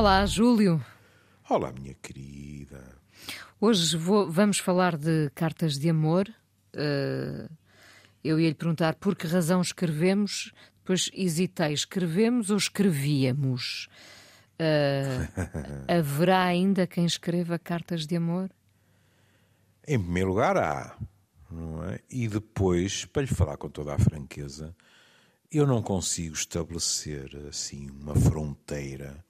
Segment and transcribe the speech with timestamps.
[0.00, 0.82] Olá, Júlio.
[1.46, 2.96] Olá, minha querida.
[3.60, 6.26] Hoje vou- vamos falar de cartas de amor.
[6.72, 7.46] Eh,
[8.24, 13.88] eu ia lhe perguntar por que razão escrevemos, depois hesitei: escrevemos ou escrevíamos?
[14.58, 15.28] Eh,
[15.86, 18.50] haverá ainda quem escreva cartas de amor?
[19.86, 20.96] Em primeiro lugar, há,
[21.50, 22.00] não é?
[22.08, 24.74] E depois, para lhe falar com toda a franqueza,
[25.52, 29.22] eu não consigo estabelecer assim uma fronteira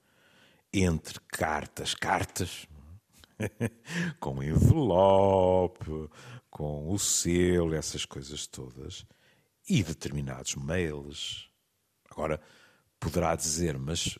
[0.73, 2.67] entre cartas, cartas,
[4.19, 6.09] com envelope,
[6.49, 9.05] com o selo, essas coisas todas,
[9.67, 11.49] e determinados mails.
[12.09, 12.39] Agora,
[12.99, 14.17] poderá dizer, mas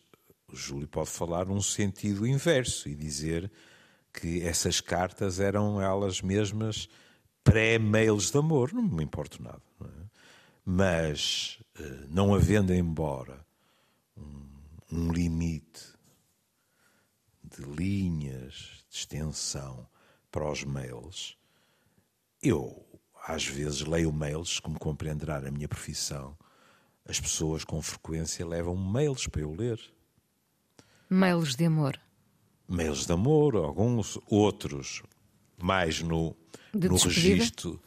[0.48, 3.52] o Júlio pode falar num sentido inverso e dizer
[4.14, 6.90] que essas cartas eram elas mesmas
[7.44, 8.74] pré-mails de amor.
[8.74, 9.62] Não me importa nada.
[9.80, 9.92] não é?
[10.66, 13.46] Mas, eh, não havendo embora
[14.16, 14.46] um,
[14.92, 15.91] um limite
[17.58, 19.88] de linhas de extensão
[20.32, 21.38] para os mails,
[22.42, 22.86] eu
[23.28, 26.36] às vezes leio mails, como compreenderá na minha profissão,
[27.08, 29.80] as pessoas com frequência levam mails para eu ler.
[31.10, 32.00] Mails de amor.
[32.68, 35.04] Mails de amor, alguns, outros
[35.62, 36.36] mais no,
[36.74, 37.34] De no despedida?
[37.36, 37.82] registro,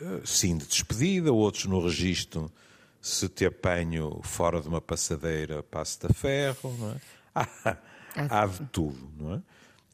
[0.00, 2.52] eh, sim, de despedida, outros no registro,
[3.00, 7.78] se te apanho fora de uma passadeira, passo-te a ferro, não é?
[8.30, 9.42] Há, de tudo, não é?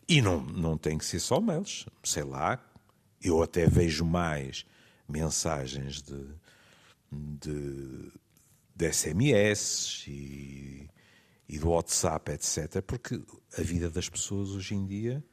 [0.09, 2.59] E não, não tem que ser só mails, sei lá,
[3.23, 4.67] eu até vejo mais
[5.09, 6.27] mensagens de,
[7.11, 8.13] de,
[8.75, 10.89] de SMS e,
[11.49, 13.21] e do WhatsApp, etc., porque
[13.59, 15.25] a vida das pessoas hoje em dia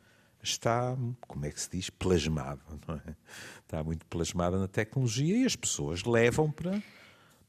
[0.44, 0.98] está,
[1.28, 3.16] como é que se diz, plasmada, não é?
[3.64, 6.82] Está muito plasmada na tecnologia e as pessoas levam para,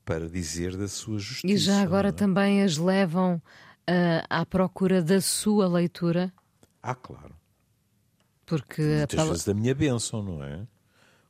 [0.04, 1.52] para dizer da sua justiça.
[1.52, 2.12] E já agora é?
[2.12, 3.40] também as levam
[3.86, 6.32] ah, à procura da sua leitura,
[6.82, 7.34] Ah, claro.
[8.46, 10.66] porque a Muitas pala- vezes da minha bênção, não é?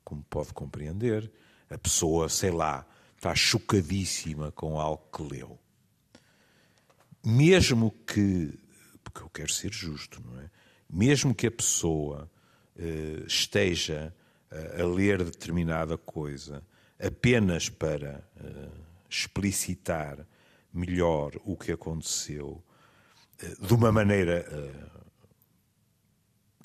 [0.04, 1.30] Como pode compreender.
[1.70, 5.58] A pessoa, sei lá, está chocadíssima com algo que leu.
[7.24, 8.52] Mesmo que,
[9.04, 10.50] porque eu quero ser justo, não é?
[10.90, 12.30] Mesmo que a pessoa
[12.76, 14.14] eh, esteja
[14.50, 16.62] a, a ler determinada coisa
[17.00, 18.68] apenas para eh,
[19.08, 20.26] explicitar
[20.72, 22.62] melhor o que aconteceu,
[23.38, 24.90] eh, de uma maneira eh,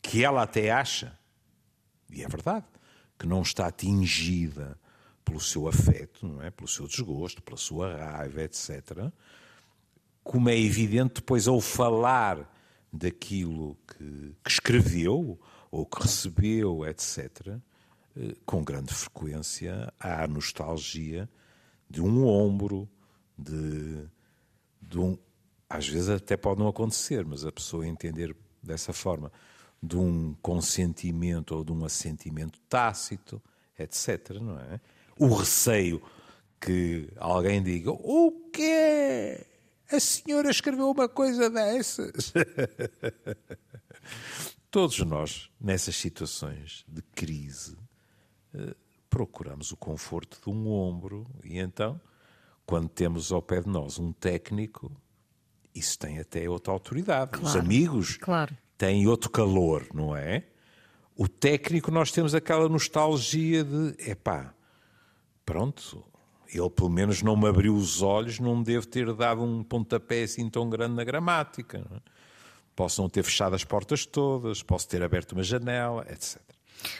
[0.01, 1.18] que ela até acha,
[2.09, 2.66] e é verdade,
[3.18, 4.79] que não está atingida
[5.25, 6.50] pelo seu afeto, não é?
[6.50, 9.12] pelo seu desgosto, pela sua raiva, etc.
[10.24, 12.50] Como é evidente, depois ao falar
[12.91, 15.38] daquilo que, que escreveu
[15.69, 17.59] ou que recebeu, etc.,
[18.16, 21.29] eh, com grande frequência há a nostalgia
[21.89, 22.89] de um ombro,
[23.38, 24.08] de,
[24.81, 25.18] de um.
[25.70, 29.31] Às vezes até pode não acontecer, mas a pessoa entender dessa forma,
[29.81, 33.42] de um consentimento ou de um assentimento tácito,
[33.78, 34.31] etc.
[34.42, 34.80] Não é?
[35.20, 36.02] O receio
[36.59, 39.46] que alguém diga: O quê?
[39.90, 42.34] A senhora escreveu uma coisa dessas?
[44.69, 47.78] Todos nós, nessas situações de crise,
[48.54, 48.75] eh,
[49.09, 52.00] procuramos o conforto de um ombro e então,
[52.67, 54.91] quando temos ao pé de nós um técnico,
[55.73, 57.31] isso tem até outra autoridade.
[57.35, 58.57] Os Claro, amigos claro.
[58.78, 60.44] têm outro calor, não é?
[61.16, 64.53] O técnico, nós temos aquela nostalgia de, epá,
[65.45, 66.03] pronto,
[66.53, 70.23] ele pelo menos não me abriu os olhos, não me deve ter dado um pontapé
[70.23, 71.79] assim tão grande na gramática.
[71.89, 72.01] não é?
[72.75, 76.39] Posso não ter fechado as portas todas, posso ter aberto uma janela, etc.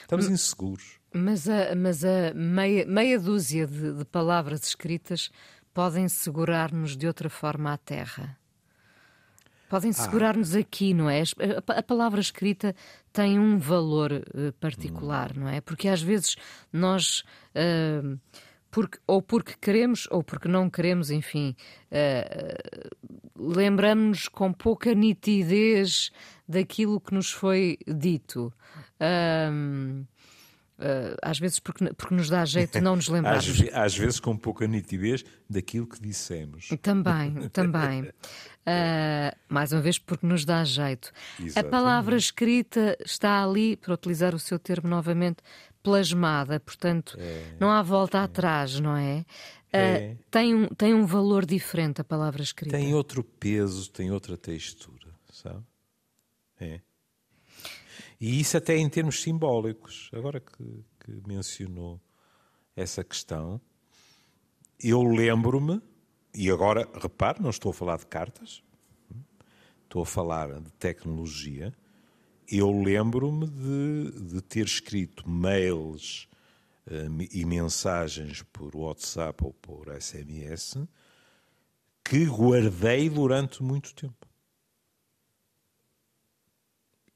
[0.00, 0.98] Estamos inseguros.
[1.14, 5.30] Mas a, mas a meia, meia dúzia de, de palavras escritas
[5.78, 8.36] podem segurar-nos de outra forma à terra.
[9.68, 11.22] Podem segurar-nos aqui, não é?
[11.68, 12.74] A, palavra escrita
[13.12, 15.60] tem um valor eh, particular, não é?
[15.60, 16.34] Porque às vezes
[16.72, 17.22] nós,
[17.54, 18.02] eh,
[18.72, 21.54] porque, ou porque queremos ou porque não queremos, enfim,
[21.92, 22.58] eh,
[23.36, 26.10] lembramos-nos com pouca nitidez
[26.48, 28.52] daquilo que nos foi dito.
[28.98, 29.48] Ah,
[31.22, 33.46] às vezes porque, porque nos dá jeito de não nos Às, lembrarmos.
[33.60, 36.68] ve- às vezes com pouca nitidez daquilo que dissemos.
[36.82, 38.10] Também, também.
[38.64, 41.10] Ah, mais uma vez, porque nos dá jeito.
[41.38, 41.70] A Exatamente.
[41.70, 45.38] palavra escrita está ali, para utilizar o seu termo novamente,
[45.82, 47.16] plasmada, portanto,
[47.58, 49.24] não há volta atrás, não é?
[49.72, 50.16] Ah, É.
[50.30, 52.76] tem, um, tem um valor diferente a palavra escrita.
[52.76, 55.62] Tem outro peso, tem outra textura, sabe?
[56.60, 56.80] É.
[58.20, 60.10] E isso até em termos simbólicos.
[60.12, 62.00] Agora que, que mencionou
[62.74, 63.60] essa questão,
[64.80, 65.80] eu lembro-me,
[66.34, 68.62] e agora, repare, não estou a falar de cartas,
[69.84, 71.74] estou a falar de tecnologia,
[72.50, 76.28] eu lembro-me de, de, ter escrito mails
[76.86, 80.78] uh, e mensagens por WhatsApp ou por SMS
[82.04, 84.27] que guardei durante muito tempo.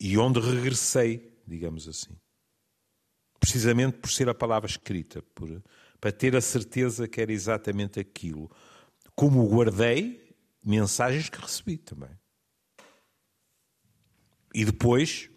[0.02, 2.16] E onde regressei, digamos assim.
[3.38, 5.62] Precisamente por ser a palavra escrita, por,
[6.00, 8.50] para ter a certeza que era exatamente aquilo.
[9.14, 10.34] Como guardei
[10.64, 12.10] mensagens que recebi também.
[14.52, 15.30] E depois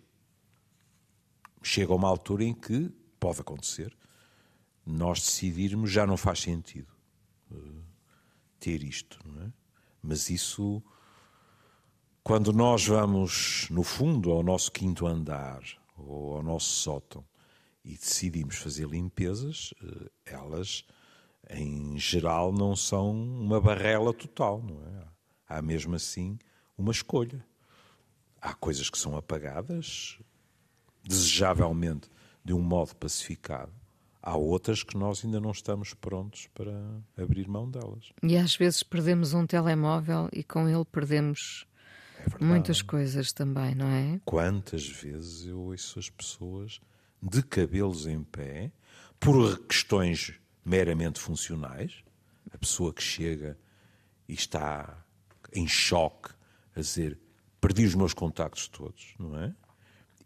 [1.61, 2.89] chega uma altura em que
[3.19, 3.95] pode acontecer
[4.85, 6.93] nós decidirmos já não faz sentido
[7.51, 7.83] uh,
[8.59, 9.53] ter isto, não é?
[10.01, 10.83] Mas isso,
[12.25, 15.61] quando nós vamos no fundo ao nosso quinto andar
[15.95, 17.23] ou ao nosso sótão
[17.83, 20.83] e decidimos fazer limpezas, uh, elas
[21.51, 25.05] em geral não são uma barrela total, não é?
[25.47, 26.39] Há mesmo assim
[26.75, 27.45] uma escolha.
[28.41, 30.17] Há coisas que são apagadas,
[31.03, 32.09] desejavelmente
[32.43, 33.71] de um modo pacificado.
[34.19, 36.73] Há outras que nós ainda não estamos prontos para
[37.15, 38.11] abrir mão delas.
[38.23, 41.67] E às vezes perdemos um telemóvel e com ele perdemos
[42.39, 44.19] é muitas coisas também, não é?
[44.25, 46.79] Quantas vezes eu ouço as pessoas
[47.21, 48.71] de cabelos em pé
[49.19, 50.33] por questões
[50.63, 52.03] meramente funcionais,
[52.51, 53.57] a pessoa que chega
[54.27, 55.03] e está
[55.53, 56.29] em choque
[56.75, 57.19] a dizer
[57.61, 59.53] perdi os meus contactos todos, não é?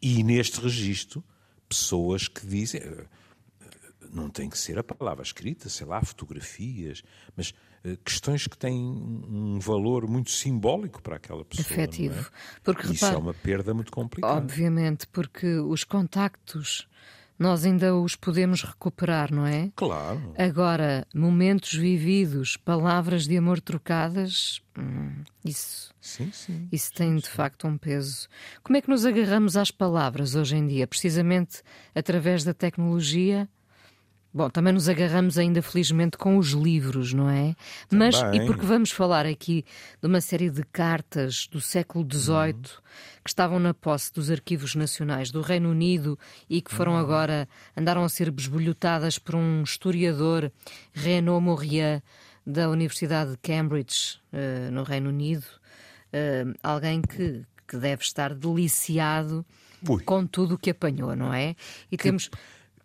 [0.01, 1.23] E neste registro,
[1.67, 2.81] pessoas que dizem,
[4.11, 7.03] não tem que ser a palavra escrita, sei lá, fotografias,
[7.35, 7.53] mas
[8.03, 11.65] questões que têm um valor muito simbólico para aquela pessoa.
[11.65, 12.19] Efetivo.
[12.19, 12.59] É?
[12.63, 14.35] Porque, Isso repare, é uma perda muito complicada.
[14.35, 16.87] Obviamente, porque os contactos
[17.39, 19.71] nós ainda os podemos recuperar, não é?
[19.73, 20.33] Claro.
[20.37, 27.29] Agora, momentos vividos, palavras de amor trocadas, hum, isso, sim, sim, isso tem sim, de
[27.29, 28.27] facto um peso.
[28.61, 30.85] Como é que nos agarramos às palavras hoje em dia?
[30.85, 31.61] Precisamente
[31.95, 33.47] através da tecnologia?
[34.31, 37.55] Bom, também nos agarramos ainda felizmente com os livros, não é?
[37.91, 39.65] Mas, e porque vamos falar aqui
[39.99, 42.61] de uma série de cartas do século XVIII uhum.
[43.23, 46.17] que estavam na posse dos arquivos nacionais do Reino Unido
[46.47, 46.99] e que foram uhum.
[46.99, 50.51] agora, andaram a ser besbolhotadas por um historiador,
[50.93, 52.03] Renaud Maurier,
[52.45, 55.45] da Universidade de Cambridge, uh, no Reino Unido,
[56.13, 59.43] uh, alguém que, que deve estar deliciado
[59.87, 60.03] Ui.
[60.03, 61.55] com tudo o que apanhou, não é?
[61.91, 62.03] E que...
[62.03, 62.29] temos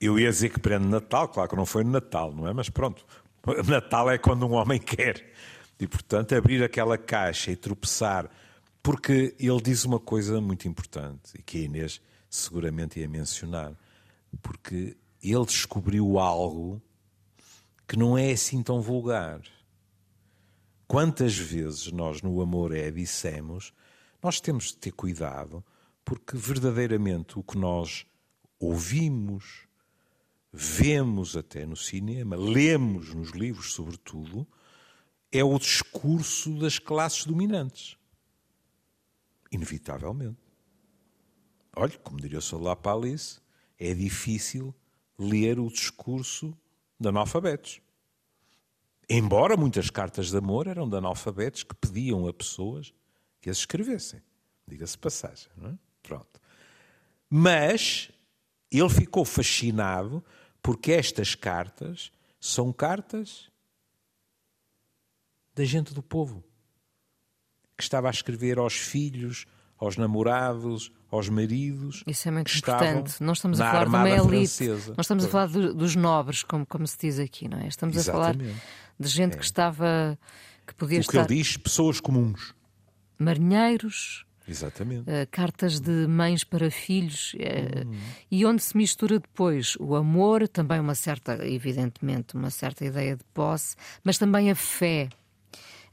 [0.01, 2.53] eu ia dizer que prende Natal, claro que não foi Natal, não é?
[2.53, 3.05] Mas pronto,
[3.69, 5.33] Natal é quando um homem quer.
[5.79, 8.31] E portanto, abrir aquela caixa e tropeçar.
[8.83, 13.73] Porque ele diz uma coisa muito importante e que a Inês seguramente ia mencionar.
[14.43, 16.83] Porque ele descobriu algo
[17.89, 19.41] que não é assim tão vulgar.
[20.87, 23.73] Quantas vezes nós no Amor é dissemos,
[24.23, 25.65] nós temos de ter cuidado,
[26.05, 28.07] porque verdadeiramente o que nós
[28.61, 29.67] ouvimos,
[30.57, 34.47] vemos até no cinema, lemos nos livros, sobretudo,
[35.33, 37.97] é o discurso das classes dominantes.
[39.51, 40.39] Inevitavelmente.
[41.75, 43.41] Olha, como diria o Solar Palice,
[43.77, 44.73] é difícil
[45.19, 46.57] ler o discurso
[47.01, 47.81] de analfabetos.
[49.11, 52.95] Embora muitas cartas de amor eram de analfabetos que pediam a pessoas
[53.41, 54.23] que as escrevessem.
[54.69, 55.79] Diga-se passagem, não é?
[56.01, 56.41] Pronto.
[57.29, 58.09] Mas
[58.71, 60.25] ele ficou fascinado
[60.65, 63.51] porque estas cartas são cartas
[65.55, 66.43] da gente do povo
[67.77, 69.45] que estava a escrever aos filhos,
[69.77, 72.03] aos namorados, aos maridos.
[72.07, 73.23] Isso é muito importante.
[73.23, 74.57] Nós estamos a falar de uma elite.
[74.57, 74.95] Francesa.
[74.97, 77.69] Nós estamos a falar do, dos nobres, como, como se diz aqui, não é?
[77.69, 78.43] Estamos Exatamente.
[78.43, 78.63] a falar
[78.99, 79.37] de gente é.
[79.37, 80.19] que estava.
[80.67, 81.25] que podia o estar.
[81.25, 82.55] O que ele diz, pessoas comuns.
[83.19, 85.09] Marinheiros, Exatamente.
[85.09, 87.99] Uh, cartas de mães para filhos, uh, hum.
[88.31, 93.25] e onde se mistura depois o amor, também uma certa, evidentemente, uma certa ideia de
[93.33, 95.09] posse, mas também a fé.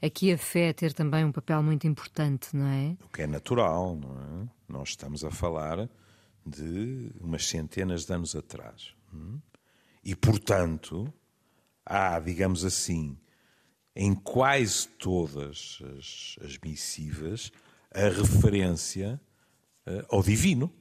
[0.02, 2.96] Aqui a fé ter também um papel muito importante, não é?
[3.04, 4.48] O que é natural, não é?
[4.68, 5.88] Nós estamos a falar
[6.44, 8.94] de umas centenas de anos atrás.
[9.14, 9.38] Hum?
[10.04, 11.12] E, portanto,
[11.86, 13.16] há, digamos assim,
[13.94, 17.52] em quase todas as, as missivas,
[17.94, 19.20] a referência
[19.86, 20.72] uh, ao divino,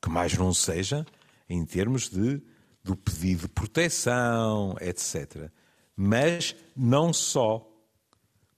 [0.00, 1.06] que mais não seja
[1.48, 2.42] em termos de,
[2.82, 5.50] do pedido de proteção, etc.
[5.96, 7.70] Mas não só,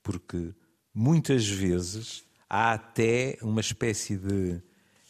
[0.02, 0.54] porque
[0.92, 4.62] muitas vezes há até uma espécie de,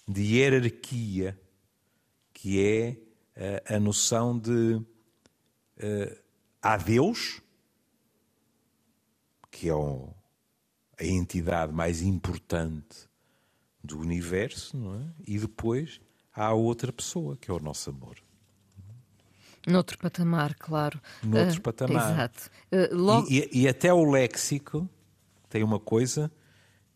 [0.09, 1.41] de hierarquia
[2.33, 2.97] que é
[3.71, 4.85] uh, a noção de uh,
[6.61, 7.41] há Deus,
[9.51, 10.13] que é o,
[10.99, 13.09] a entidade mais importante
[13.83, 15.07] do universo, não é?
[15.27, 16.01] E depois
[16.33, 18.17] há outra pessoa, que é o nosso amor.
[19.67, 21.01] Noutro patamar, claro.
[21.23, 22.13] Noutro uh, patamar.
[22.13, 22.51] Exato.
[22.71, 23.29] Uh, logo...
[23.29, 24.89] e, e, e, até o léxico
[25.49, 26.31] tem uma coisa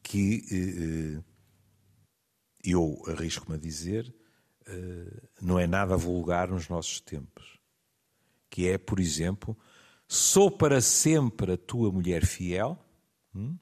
[0.03, 1.25] que uh,
[2.63, 4.15] eu arrisco-me a dizer
[5.43, 7.59] não é nada vulgar nos nossos tempos.
[8.49, 9.59] Que é, por exemplo,
[10.07, 12.79] sou para sempre a tua mulher fiel.
[13.35, 13.57] Hum?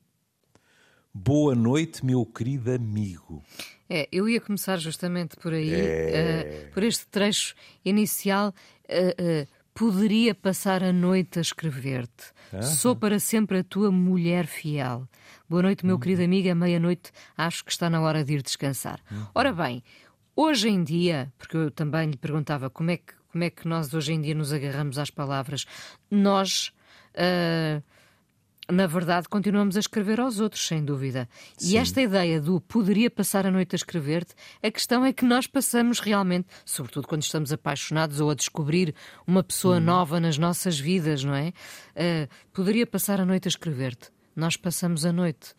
[1.21, 3.43] Boa noite, meu querido amigo.
[3.91, 6.69] É, eu ia começar justamente por aí, é...
[6.69, 8.55] uh, por este trecho inicial.
[8.89, 12.33] Uh, uh, poderia passar a noite a escrever-te.
[12.63, 15.09] Sou para sempre a tua mulher fiel.
[15.49, 16.01] Boa noite, meu uhum.
[16.01, 16.49] querido amigo.
[16.49, 17.11] É meia-noite.
[17.37, 19.01] Acho que está na hora de ir descansar.
[19.11, 19.27] Uhum.
[19.35, 19.83] Ora bem,
[20.37, 23.93] hoje em dia, porque eu também lhe perguntava como é que, como é que nós
[23.93, 25.67] hoje em dia nos agarramos às palavras,
[26.09, 26.73] nós.
[27.13, 27.83] Uh,
[28.71, 31.27] na verdade, continuamos a escrever aos outros, sem dúvida.
[31.57, 31.73] Sim.
[31.73, 35.47] E esta ideia do poderia passar a noite a escrever-te, a questão é que nós
[35.47, 38.95] passamos realmente, sobretudo quando estamos apaixonados ou a descobrir
[39.27, 39.81] uma pessoa hum.
[39.81, 41.49] nova nas nossas vidas, não é?
[41.49, 44.11] Uh, poderia passar a noite a escrever-te.
[44.37, 45.55] Nós passamos a noite,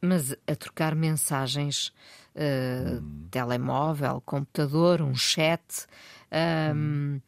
[0.00, 1.92] mas a trocar mensagens,
[2.34, 3.26] uh, hum.
[3.30, 5.62] telemóvel, computador, um chat.
[6.32, 7.20] Um, hum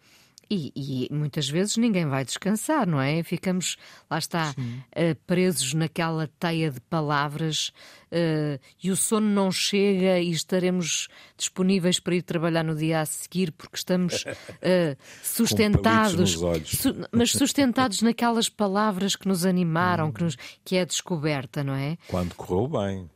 [0.51, 3.23] e, e, muitas vezes ninguém vai descansar, não é?
[3.23, 3.77] Ficamos,
[4.11, 7.69] lá está, uh, presos naquela teia de palavras
[8.11, 13.07] uh, e o sono não chega e estaremos disponíveis para ir trabalhar no dia a
[13.07, 16.33] seguir porque estamos uh, sustentados,
[16.65, 20.13] su mas sustentados naquelas palavras que nos animaram, hum.
[20.13, 21.97] que, nos, que é a descoberta, não é?
[22.09, 23.11] Quando correu bem.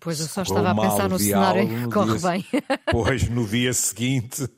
[0.00, 2.44] Pois eu só estava a pensar no cenário em que corre bem.
[2.90, 4.48] Pois no dia seguinte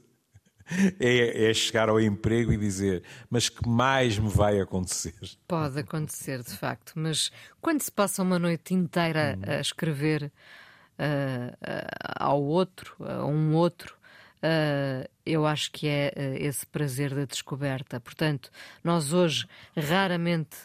[0.99, 5.14] é, é, chegar ao emprego e dizer, mas que mais me vai acontecer?
[5.47, 7.30] Pode acontecer, de facto, mas
[7.61, 11.87] quando se passa uma noite inteira a escrever uh, uh,
[12.18, 13.94] ao outro, a um outro,
[14.38, 18.00] uh, eu acho que é esse prazer da descoberta.
[18.00, 18.50] Portanto,
[18.83, 20.56] nós hoje raramente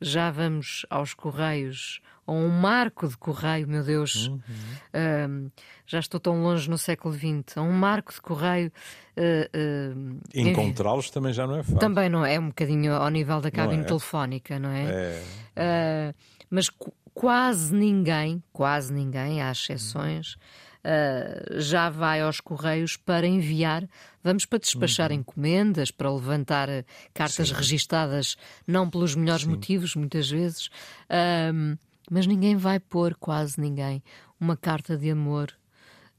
[0.00, 4.36] já vamos aos correios ou um marco de correio, meu Deus, uhum.
[4.36, 5.52] uh,
[5.86, 8.70] já estou tão longe no século XX, um marco de correio.
[9.16, 11.78] Uh, uh, Encontrá-los também já não é fácil.
[11.78, 13.86] Também não é, é um bocadinho ao nível da cabine é.
[13.86, 15.22] telefónica, não é?
[15.56, 16.14] é.
[16.50, 16.70] mas
[17.14, 20.36] quase ninguém, quase ninguém, há exceções.
[20.84, 23.88] Uh, já vai aos correios para enviar,
[24.22, 25.16] vamos para despachar uhum.
[25.16, 26.68] encomendas, para levantar
[27.14, 27.54] cartas Sim.
[27.54, 29.50] registadas, não pelos melhores Sim.
[29.50, 30.66] motivos, muitas vezes.
[31.08, 31.78] Uh,
[32.10, 34.02] mas ninguém vai pôr, quase ninguém,
[34.40, 35.52] uma carta de amor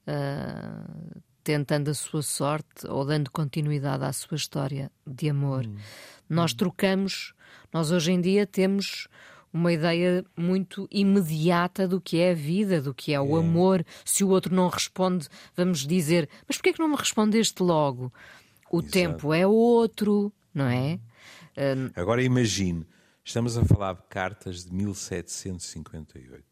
[0.07, 5.65] uh, tentando a sua sorte ou dando continuidade à sua história de amor.
[5.65, 5.75] Hum.
[6.29, 6.57] Nós hum.
[6.57, 7.33] trocamos,
[7.73, 9.07] nós hoje em dia temos
[9.51, 13.39] uma ideia muito imediata do que é a vida, do que é o é.
[13.39, 13.83] amor.
[14.05, 18.13] Se o outro não responde, vamos dizer, mas porquê que não me respondeste logo?
[18.71, 18.91] O Exato.
[18.91, 20.99] tempo é outro, não é?
[21.57, 22.85] Uh, Agora imagine
[23.29, 26.43] Estamos a falar de cartas de 1758.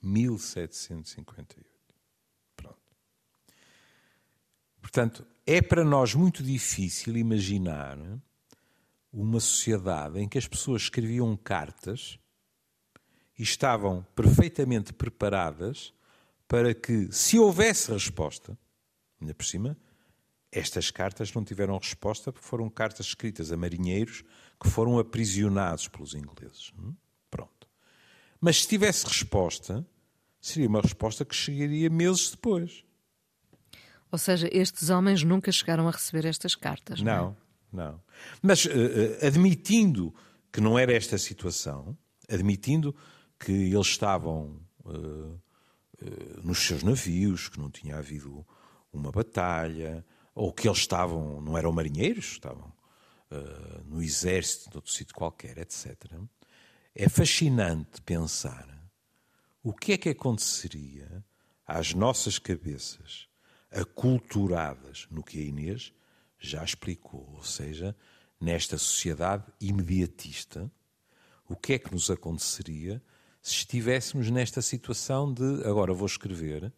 [0.00, 1.68] 1758.
[2.54, 2.78] Pronto.
[4.80, 7.98] Portanto, é para nós muito difícil imaginar
[9.12, 12.20] uma sociedade em que as pessoas escreviam cartas
[13.36, 15.92] e estavam perfeitamente preparadas
[16.46, 18.56] para que, se houvesse resposta,
[19.20, 19.76] ainda por cima,
[20.50, 24.24] estas cartas não tiveram resposta porque foram cartas escritas a marinheiros
[24.60, 26.72] que foram aprisionados pelos ingleses.
[26.78, 26.94] Hum?
[27.30, 27.68] Pronto.
[28.40, 29.86] Mas se tivesse resposta,
[30.40, 32.84] seria uma resposta que chegaria meses depois.
[34.10, 37.02] Ou seja, estes homens nunca chegaram a receber estas cartas.
[37.02, 37.36] Não,
[37.72, 37.82] não.
[37.82, 37.90] É?
[37.90, 38.02] não.
[38.40, 38.70] Mas uh,
[39.26, 40.14] admitindo
[40.50, 41.96] que não era esta a situação,
[42.28, 42.94] admitindo
[43.38, 45.40] que eles estavam uh, uh,
[46.42, 48.46] nos seus navios, que não tinha havido
[48.90, 50.04] uma batalha,
[50.38, 52.72] ou que eles estavam, não eram marinheiros, estavam
[53.28, 55.96] uh, no exército, de outro sítio qualquer, etc.
[56.94, 58.68] É fascinante pensar
[59.64, 61.24] o que é que aconteceria
[61.66, 63.26] às nossas cabeças
[63.72, 65.92] aculturadas no que a Inês
[66.38, 67.96] já explicou, ou seja,
[68.40, 70.70] nesta sociedade imediatista,
[71.48, 73.02] o que é que nos aconteceria
[73.42, 76.72] se estivéssemos nesta situação de agora vou escrever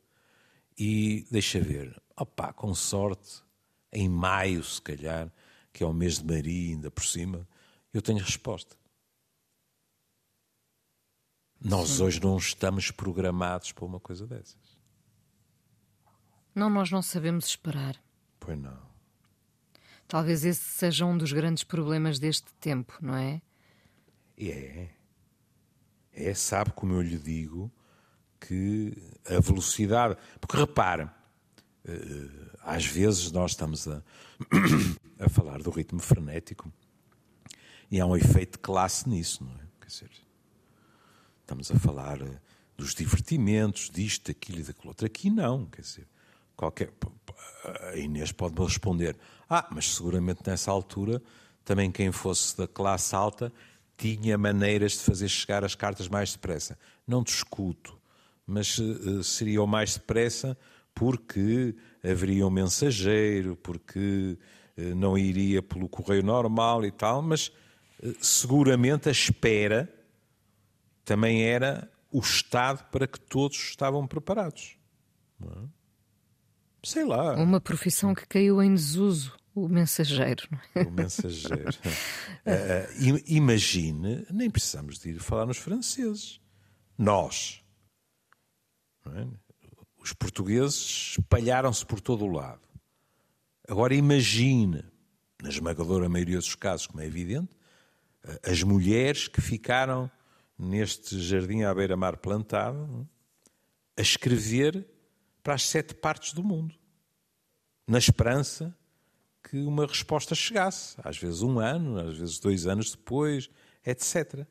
[0.79, 3.43] e deixa ver, opá, com sorte,
[3.93, 5.33] em maio se calhar,
[5.73, 7.47] que é o mês de Maria, ainda por cima,
[7.93, 8.77] eu tenho resposta.
[11.63, 12.05] Nós Sim.
[12.05, 14.79] hoje não estamos programados para uma coisa dessas.
[16.55, 18.03] Não, nós não sabemos esperar.
[18.39, 18.91] Pois não.
[20.09, 23.41] Talvez esse seja um dos grandes problemas deste tempo, não é?
[24.37, 24.89] É.
[26.13, 27.71] é, sabe como eu lhe digo,
[28.41, 30.17] que a velocidade.
[30.41, 31.15] Porque repara,
[32.63, 34.03] às vezes nós estamos a,
[35.19, 36.73] a falar do ritmo frenético
[37.91, 39.67] e há um efeito de classe nisso, não é?
[39.81, 40.11] Quer dizer,
[41.41, 42.41] estamos a falar eh,
[42.77, 45.07] dos divertimentos, disto, daquilo e daquilo outro.
[45.07, 46.07] Aqui não, quer dizer,
[46.57, 46.93] qualquer.
[47.93, 49.17] A Inês pode-me responder:
[49.49, 51.21] Ah, mas seguramente nessa altura
[51.65, 53.53] também quem fosse da classe alta
[53.97, 56.79] tinha maneiras de fazer chegar as cartas mais depressa.
[57.07, 57.99] Não discuto,
[58.47, 60.57] mas uh, seria o mais depressa
[60.95, 64.37] porque haveria um mensageiro, porque
[64.77, 67.49] uh, não iria pelo correio normal e tal, mas
[68.03, 69.93] uh, seguramente a espera
[71.05, 74.77] também era o estado para que todos estavam preparados.
[75.43, 75.81] É?
[76.85, 77.35] Sei lá.
[77.35, 79.39] Uma profissão que caiu em desuso.
[79.55, 80.49] O mensageiro.
[80.75, 80.83] É?
[80.83, 81.71] O mensageiro.
[82.47, 86.41] uh, imagine, nem precisamos de ir falar nos franceses.
[86.97, 87.63] Nós.
[89.07, 89.27] É?
[90.11, 92.61] Os portugueses espalharam-se por todo o lado.
[93.69, 94.85] Agora imagine,
[95.41, 97.55] na esmagadora maioria dos casos, como é evidente,
[98.43, 100.11] as mulheres que ficaram
[100.59, 103.09] neste jardim à beira-mar plantado,
[103.97, 104.85] a escrever
[105.45, 106.75] para as sete partes do mundo,
[107.87, 108.77] na esperança
[109.45, 113.49] que uma resposta chegasse, às vezes um ano, às vezes dois anos depois,
[113.87, 114.45] etc.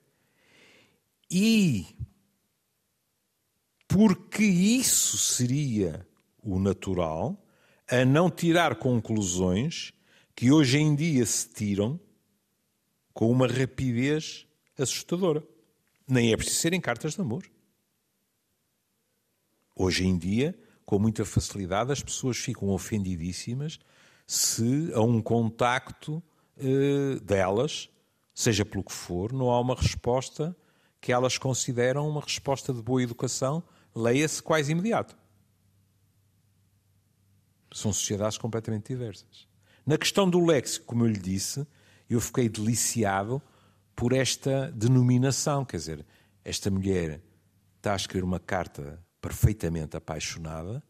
[1.30, 1.86] E
[3.90, 6.08] porque isso seria
[6.44, 7.44] o natural,
[7.90, 9.92] a não tirar conclusões
[10.36, 12.00] que hoje em dia se tiram
[13.12, 14.46] com uma rapidez
[14.78, 15.44] assustadora.
[16.08, 17.44] Nem é preciso serem cartas de amor.
[19.76, 23.80] Hoje em dia, com muita facilidade, as pessoas ficam ofendidíssimas
[24.28, 26.22] se a um contacto
[26.58, 27.90] eh, delas,
[28.36, 30.56] seja pelo que for, não há uma resposta
[31.02, 33.64] que elas consideram uma resposta de boa educação,
[34.00, 35.18] leia-se quase imediato.
[37.72, 39.48] São sociedades completamente diversas.
[39.86, 41.66] Na questão do léxico, como eu lhe disse,
[42.10, 43.42] eu fiquei deliciado
[43.96, 45.66] por esta denominação.
[45.66, 46.06] Quer dizer,
[46.44, 47.22] esta mulher
[47.78, 50.82] está a escrever uma carta perfeitamente apaixonada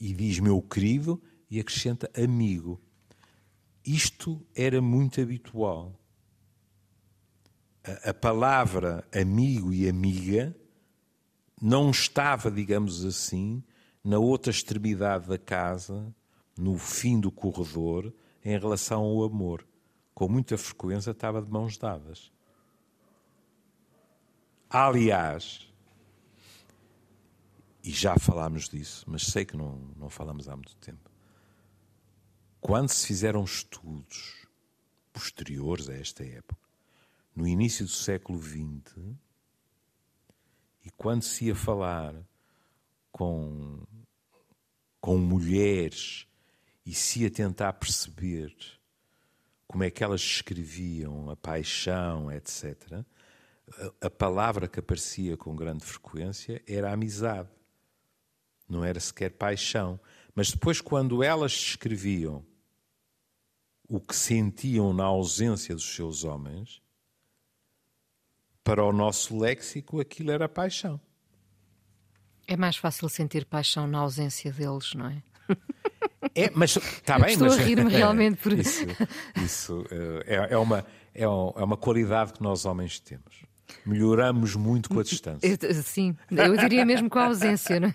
[0.00, 2.80] e diz meu querido e acrescenta amigo.
[3.84, 5.98] Isto era muito habitual.
[7.84, 10.54] A, a palavra amigo e amiga
[11.60, 13.62] não estava, digamos assim,
[14.02, 16.14] na outra extremidade da casa,
[16.56, 18.12] no fim do corredor,
[18.44, 19.66] em relação ao amor.
[20.14, 22.32] Com muita frequência estava de mãos dadas.
[24.70, 25.68] Aliás,
[27.82, 31.10] e já falámos disso, mas sei que não, não falamos há muito tempo.
[32.60, 34.46] Quando se fizeram estudos
[35.12, 36.68] posteriores a esta época,
[37.34, 38.94] no início do século XX,
[40.88, 42.14] e quando se ia falar
[43.12, 43.82] com,
[44.98, 46.26] com mulheres
[46.86, 48.56] e se ia tentar perceber
[49.66, 53.04] como é que elas escreviam a paixão, etc.,
[54.00, 57.50] a palavra que aparecia com grande frequência era amizade.
[58.66, 60.00] Não era sequer paixão.
[60.34, 62.42] Mas depois, quando elas descreviam
[63.86, 66.80] o que sentiam na ausência dos seus homens,
[68.68, 71.00] para o nosso léxico aquilo era paixão.
[72.46, 75.22] É mais fácil sentir paixão na ausência deles, não é?
[76.34, 78.84] É, mas está bem, Estou mas a rir-me realmente por isso.
[79.42, 83.42] Isso eh, é, é, uma, é uma qualidade que nós homens temos.
[83.86, 85.58] Melhoramos muito com a distância.
[85.82, 87.94] Sim, eu diria mesmo com a ausência, não é?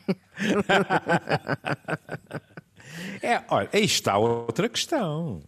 [3.35, 5.43] é olha, aí está outra questão.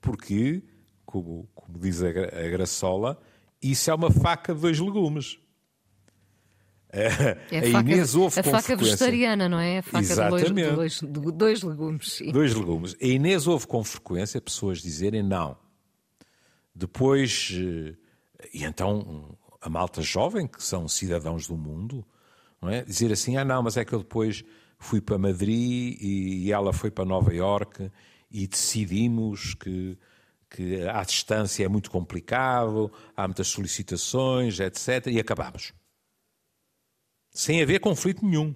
[0.00, 0.62] Porque,
[1.04, 3.20] como, como diz a, a Graçola,
[3.62, 5.38] isso é uma faca de dois legumes.
[6.90, 7.10] É a,
[7.68, 9.78] a faca, Inês ouve a faca vegetariana, não é?
[9.78, 10.52] A faca Exatamente.
[10.52, 12.12] de dois, de dois legumes.
[12.12, 12.32] Sim.
[12.32, 12.96] Dois legumes.
[13.00, 15.56] A Inês ouve com frequência pessoas dizerem não.
[16.74, 17.94] Depois eh,
[18.52, 22.04] e então a malta jovem, que são cidadãos do mundo,
[22.60, 22.82] não é?
[22.82, 24.44] dizer assim: ah, não, mas é que eu depois
[24.78, 27.90] fui para Madrid e ela foi para Nova Iorque
[28.30, 29.96] e decidimos que,
[30.52, 35.06] que à distância é muito complicado, há muitas solicitações, etc.
[35.06, 35.72] E acabamos.
[37.30, 38.54] Sem haver conflito nenhum.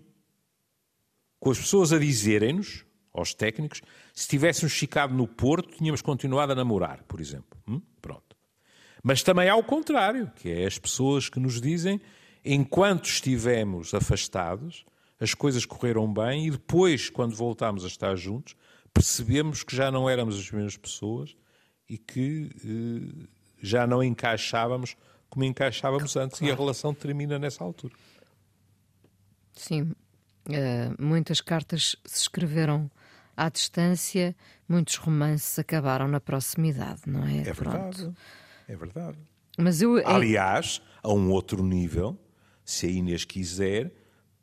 [1.41, 3.81] Com as pessoas a dizerem-nos, aos técnicos,
[4.13, 7.59] se tivéssemos ficado no Porto, tínhamos continuado a namorar, por exemplo.
[7.67, 7.81] Hum?
[8.03, 8.37] Pronto.
[9.03, 12.01] Mas também há o contrário, que é as pessoas que nos dizem,
[12.45, 14.85] enquanto estivemos afastados,
[15.19, 18.55] as coisas correram bem e depois, quando voltámos a estar juntos,
[18.93, 21.35] percebemos que já não éramos as mesmas pessoas
[21.89, 23.27] e que eh,
[23.61, 24.97] já não encaixávamos
[25.29, 26.51] como encaixávamos antes claro.
[26.51, 27.95] e a relação termina nessa altura.
[29.53, 29.95] Sim, uh,
[30.99, 32.91] muitas cartas se escreveram
[33.37, 34.35] à distância,
[34.69, 37.41] muitos romances acabaram na proximidade, não é?
[37.41, 38.13] É verdade.
[38.69, 39.19] É verdade.
[39.59, 39.97] Mas eu.
[40.07, 42.19] Aliás, a um outro nível,
[42.65, 43.93] se a Inês quiser,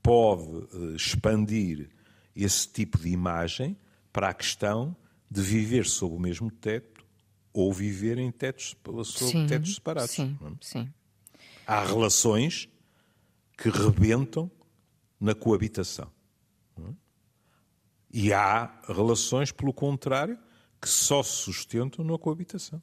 [0.01, 1.89] pode uh, expandir
[2.35, 3.77] esse tipo de imagem
[4.11, 4.95] para a questão
[5.29, 6.92] de viver sob o mesmo teto
[7.53, 10.11] ou viver em tetos, sob sim, tetos separados.
[10.11, 10.51] Sim, é?
[10.59, 10.93] sim.
[11.67, 12.67] Há relações
[13.57, 14.51] que rebentam
[15.19, 16.11] na coabitação.
[16.77, 16.93] É?
[18.11, 20.37] E há relações, pelo contrário,
[20.81, 22.81] que só se sustentam na coabitação.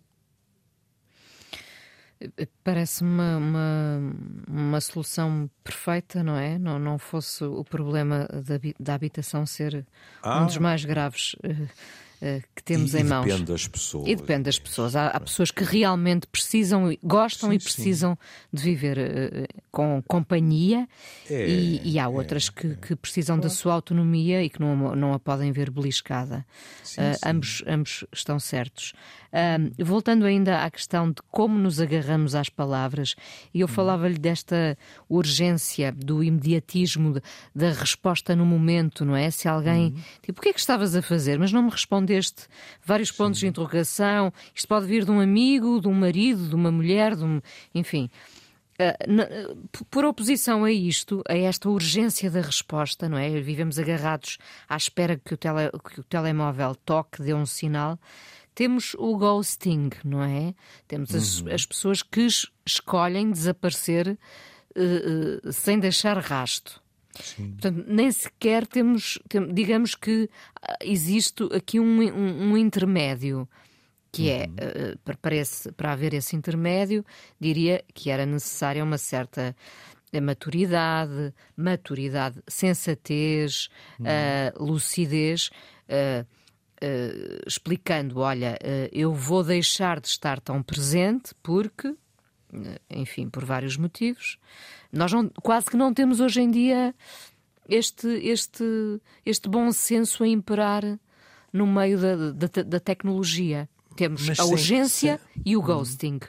[2.62, 4.14] Parece uma, uma,
[4.46, 6.58] uma, solução perfeita, não é?
[6.58, 9.86] Não, não fosse o problema da, da habitação ser
[10.22, 10.42] ah.
[10.42, 11.34] um dos mais graves.
[12.20, 13.24] Uh, que temos e, em e mãos.
[13.24, 14.08] Depende das pessoas.
[14.08, 14.94] E depende das pessoas.
[14.94, 18.48] Há, há pessoas que realmente precisam, gostam sim, e precisam sim.
[18.52, 20.86] de viver uh, com companhia
[21.30, 22.74] é, e, e, há outras é, que, é.
[22.74, 23.48] que, precisam claro.
[23.48, 26.44] da sua autonomia e que não, não a podem ver beliscada.
[26.84, 28.92] Sim, uh, ambos, ambos estão certos.
[29.78, 33.14] Voltando ainda à questão de como nos agarramos às palavras,
[33.54, 33.68] e eu hum.
[33.68, 34.76] falava-lhe desta
[35.08, 37.20] urgência, do imediatismo,
[37.54, 39.30] da resposta no momento, não é?
[39.30, 40.02] Se alguém, hum.
[40.22, 41.38] tipo, o que é que estavas a fazer?
[41.38, 42.46] Mas não me responde respondeste
[42.84, 43.46] vários pontos Sim.
[43.46, 44.32] de interrogação.
[44.54, 47.40] Isto pode vir de um amigo, de um marido, de uma mulher, de um...
[47.74, 48.10] enfim.
[48.80, 53.28] Uh, por oposição a isto, a esta urgência da resposta, não é?
[53.40, 57.98] Vivemos agarrados à espera que o, tele, que o telemóvel toque, dê um sinal.
[58.54, 60.54] Temos o ghosting, não é?
[60.86, 61.54] Temos as, uhum.
[61.54, 62.26] as pessoas que
[62.66, 64.18] escolhem desaparecer
[64.76, 66.82] uh, uh, sem deixar rasto.
[67.14, 67.52] Sim.
[67.52, 70.28] Portanto, nem sequer temos, tem, digamos que
[70.62, 73.48] ah, existe aqui um, um, um intermédio
[74.12, 74.54] que é, uhum.
[74.58, 75.16] é, para,
[75.76, 77.04] para, haver esse intermédio,
[77.38, 79.54] diria que era necessária uma certa
[80.12, 83.68] eh, maturidade, maturidade, sensatez,
[84.00, 84.06] uhum.
[84.06, 85.50] uh, lucidez,
[85.88, 86.26] uh,
[86.82, 88.58] uh, explicando, olha,
[88.92, 91.94] eu vou deixar de estar tão presente porque,
[92.88, 94.38] enfim, por vários motivos,
[94.92, 96.94] nós não, quase que não temos hoje em dia
[97.68, 98.64] este, este,
[99.24, 100.82] este bom senso a imperar
[101.52, 103.68] no meio da, da, da tecnologia.
[103.96, 106.20] Temos Mas a sem, urgência sem, e o ghosting.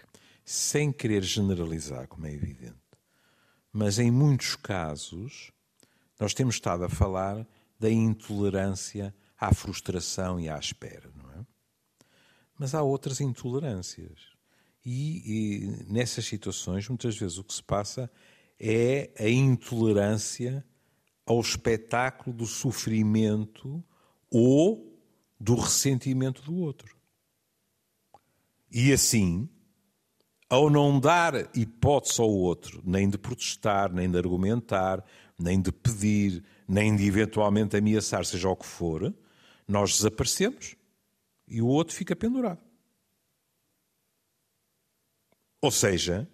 [0.44, 2.76] Sem querer generalizar, como é evidente.
[3.72, 5.52] Mas em muitos casos,
[6.20, 7.48] nós temos estado a falar
[7.80, 11.46] da intolerância à frustração e à espera, não é?
[12.60, 14.20] Mas há outras intolerâncias.
[14.86, 18.10] E, e nessas situações, muitas vezes o que se passa
[18.60, 20.64] é a intolerância
[21.26, 23.84] ao espetáculo do sofrimento
[24.30, 24.96] ou
[25.40, 26.96] do ressentimento do outro.
[28.72, 29.50] E assim,
[30.48, 35.04] ao não dar hipótese ao outro, nem de protestar, nem de argumentar,
[35.38, 39.14] nem de pedir, nem de eventualmente ameaçar, seja o que for,
[39.72, 40.76] nós desaparecemos
[41.48, 42.60] e o outro fica pendurado.
[45.62, 46.28] Ou seja,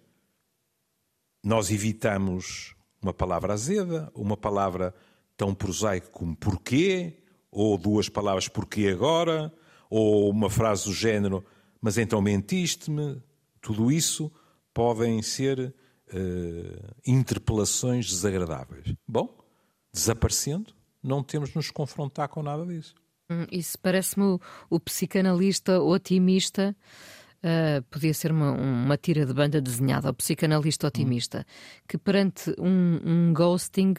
[1.44, 4.94] nós evitamos uma palavra azeda, uma palavra
[5.36, 9.52] tão prosaica como porquê, ou duas palavras porquê agora,
[9.88, 11.44] ou uma frase do género
[11.80, 13.22] mas então mentiste-me.
[13.60, 14.30] Tudo isso
[14.72, 15.58] podem ser
[16.12, 18.94] uh, interpelações desagradáveis.
[19.06, 19.36] Bom,
[19.92, 22.94] desaparecendo, não temos de nos confrontar com nada disso.
[23.30, 26.76] Hum, isso parece-me o, o psicanalista otimista
[27.38, 31.82] Uh, podia ser uma, uma, tira de banda desenhada, o psicanalista otimista, hum.
[31.86, 33.94] que perante um, um, ghosting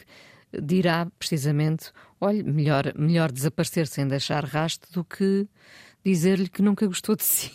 [0.61, 5.47] dirá precisamente: olha, melhor, melhor desaparecer sem deixar rastro do que
[6.03, 7.49] dizer-lhe que nunca gostou de si.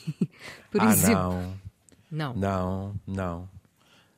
[0.71, 1.61] Por ah, exemplo.
[2.11, 2.35] Não.
[2.35, 3.01] Não, não.
[3.07, 3.49] não.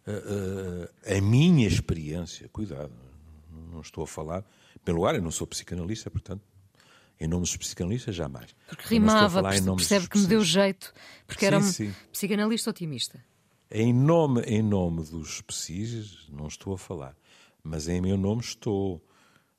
[0.07, 2.93] Uh, uh, a minha experiência, cuidado,
[3.73, 4.45] não estou a falar.
[4.77, 6.43] Em primeiro lugar, eu não sou psicanalista, portanto,
[7.19, 8.55] em nome dos psicanalistas, jamais.
[8.69, 10.93] Porque rimava, percebe que me deu jeito,
[11.27, 11.95] porque sim, era um sim.
[12.13, 13.25] psicanalista otimista.
[13.71, 17.17] Em nome, em nome dos psis, não estou a falar,
[17.63, 19.03] mas em meu nome estou.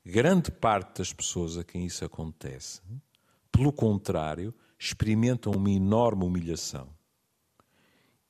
[0.04, 2.80] Grande parte das pessoas a quem isso acontece,
[3.52, 6.88] pelo contrário, experimentam uma enorme humilhação.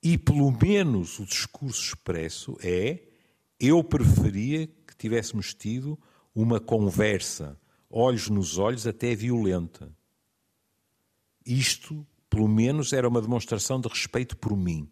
[0.03, 3.03] E pelo menos o discurso expresso é:
[3.61, 5.99] eu preferia que tivéssemos tido
[6.35, 7.59] uma conversa
[7.91, 9.91] olhos nos olhos, até violenta.
[11.45, 14.89] Isto, pelo menos, era uma demonstração de respeito por mim.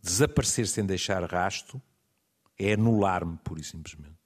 [0.00, 1.80] Desaparecer sem deixar rasto
[2.58, 4.16] é anular-me, pura e simplesmente.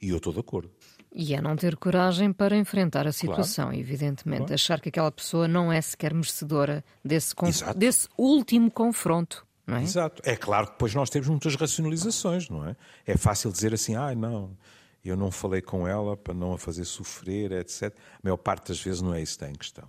[0.00, 0.70] E eu estou de acordo.
[1.14, 3.78] E é não ter coragem para enfrentar a situação, claro.
[3.78, 4.38] evidentemente.
[4.38, 4.54] Claro.
[4.54, 7.34] Achar que aquela pessoa não é sequer merecedora desse,
[7.76, 9.46] desse último confronto.
[9.66, 9.82] não é?
[9.82, 10.22] Exato.
[10.24, 12.76] É claro que depois nós temos muitas racionalizações, não é?
[13.06, 14.56] É fácil dizer assim, ah, não,
[15.04, 17.94] eu não falei com ela para não a fazer sofrer, etc.
[18.14, 19.88] A maior parte das vezes não é isso que está em questão.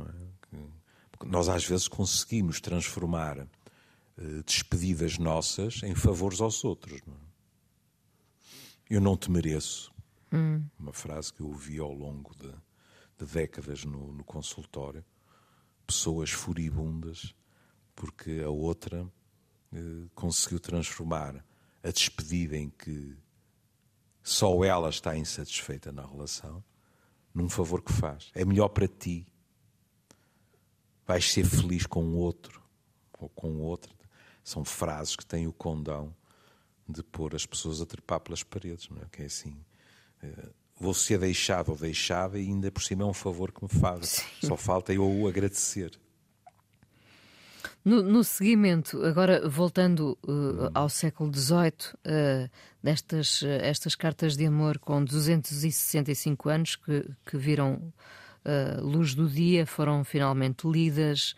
[0.00, 0.34] É?
[1.24, 7.00] Nós às vezes conseguimos transformar uh, despedidas nossas em favores aos outros.
[7.06, 7.18] Não é?
[8.90, 9.92] Eu não te mereço.
[10.32, 10.64] Hum.
[10.78, 12.52] Uma frase que eu ouvi ao longo de,
[13.18, 15.04] de décadas no, no, consultório.
[15.86, 17.34] Pessoas furibundas
[17.94, 21.44] porque a outra uh, conseguiu transformar
[21.82, 23.16] a despedida em que
[24.24, 26.64] só ela está insatisfeita na relação,
[27.34, 28.30] num favor que faz.
[28.34, 29.26] É melhor para ti.
[31.06, 32.62] Vais ser feliz com o outro
[33.18, 33.94] ou com outro.
[34.42, 36.16] São frases que têm o condão
[36.88, 39.04] de pôr as pessoas a trepar pelas paredes, não é?
[39.12, 39.62] Que é assim.
[40.22, 43.68] Eh, vou ser deixado ou deixada e ainda por cima é um favor que me
[43.68, 44.24] faz.
[44.40, 46.00] Só falta eu o agradecer.
[47.84, 52.50] No, no seguimento, agora voltando uh, ao século XVIII, uh,
[52.82, 57.92] destas uh, estas cartas de amor com 265 anos que, que viram
[58.82, 61.34] luz do dia, foram finalmente lidas.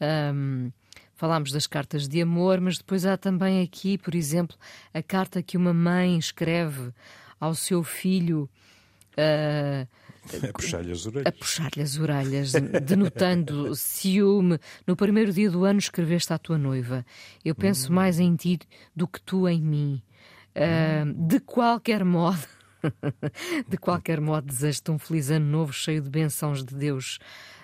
[0.00, 0.72] Um,
[1.14, 4.56] falámos das cartas de amor, mas depois há também aqui, por exemplo,
[4.92, 6.92] a carta que uma mãe escreve
[7.38, 8.48] ao seu filho.
[9.12, 9.86] Uh,
[10.36, 11.26] a puxar-lhe as orelhas.
[11.26, 14.58] A puxar-lhe as orelhas, denotando ciúme.
[14.86, 17.04] No primeiro dia do ano escreveste à tua noiva:
[17.44, 17.94] Eu penso hum.
[17.94, 18.58] mais em ti
[18.94, 20.02] do que tu em mim.
[20.54, 22.46] Uh, de qualquer modo.
[23.68, 27.18] de qualquer modo, desejo-te um feliz ano novo cheio de bênçãos de Deus.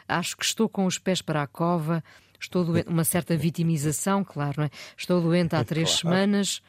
[0.08, 2.02] Acho que estou com os pés para a cova,
[2.38, 4.70] estou doente, uma certa vitimização, claro, não é?
[4.96, 6.16] Estou doente há três claro.
[6.16, 6.62] semanas.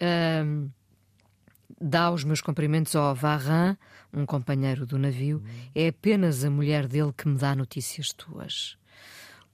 [0.00, 0.70] Uh,
[1.80, 3.76] dá os meus cumprimentos ao Varran,
[4.12, 5.42] um companheiro do navio.
[5.74, 8.76] É apenas a mulher dele que me dá notícias tuas.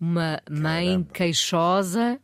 [0.00, 1.12] Uma mãe Caramba.
[1.12, 2.20] queixosa.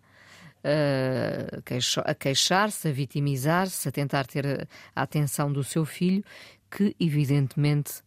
[0.62, 6.22] Uh, queixo, a queixar-se, a vitimizar-se, a tentar ter a, a, atenção do seu filho,
[6.70, 8.02] que evidentemente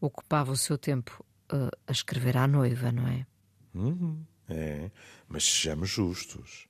[0.00, 3.26] ocupava o seu tempo uh, a escrever à noiva, não é?
[3.74, 4.90] Uhum, é,
[5.28, 6.66] mas sejamos justos.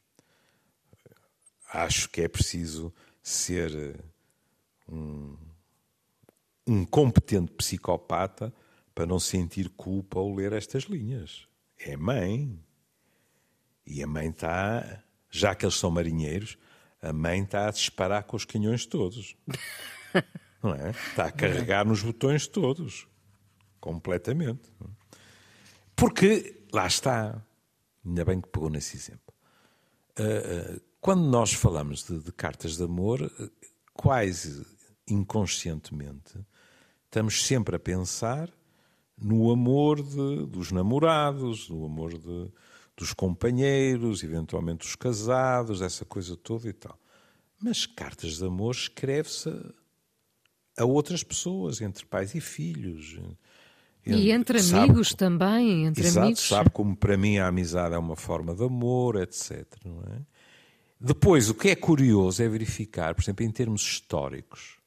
[1.72, 4.02] Acho que é preciso ser
[4.88, 5.36] um,
[6.66, 8.52] um competente psicopata
[8.94, 11.46] para não sentir culpa ao ler estas linhas.
[11.78, 12.58] É mãe.
[13.86, 16.58] E a mãe está, já que eles são marinheiros,
[17.00, 19.36] a mãe está a disparar com os canhões todos.
[20.62, 20.90] Não é?
[20.90, 23.06] Está a carregar nos botões todos.
[23.80, 24.68] Completamente.
[25.94, 27.40] Porque, lá está,
[28.04, 29.32] ainda bem que pegou nesse exemplo.
[30.16, 33.30] Ah, ah, quando nós falamos de, de cartas de amor,
[33.94, 34.66] quase
[35.08, 36.38] inconscientemente,
[37.04, 38.50] estamos sempre a pensar
[39.20, 42.50] no amor de, dos namorados, no amor de,
[42.96, 46.98] dos companheiros, eventualmente dos casados, essa coisa toda e tal.
[47.60, 49.48] Mas cartas de amor escreve-se
[50.76, 53.18] a, outras pessoas, entre pais e filhos.
[54.06, 56.48] E entre amigos sabe, também, entre exato, amigos.
[56.48, 59.66] Sabe como para mim a amizade é uma forma de amor, etc.
[60.14, 60.20] É?
[61.00, 64.77] Depois, o que é curioso é verificar, por exemplo, em termos históricos,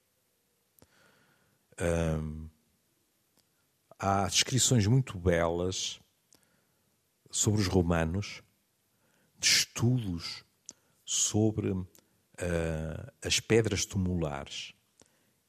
[3.98, 6.00] há descrições muito belas
[7.30, 8.44] sobre os romanos,
[9.40, 10.44] de estudos
[11.06, 11.88] sobre uh,
[13.24, 14.74] as pedras tumulares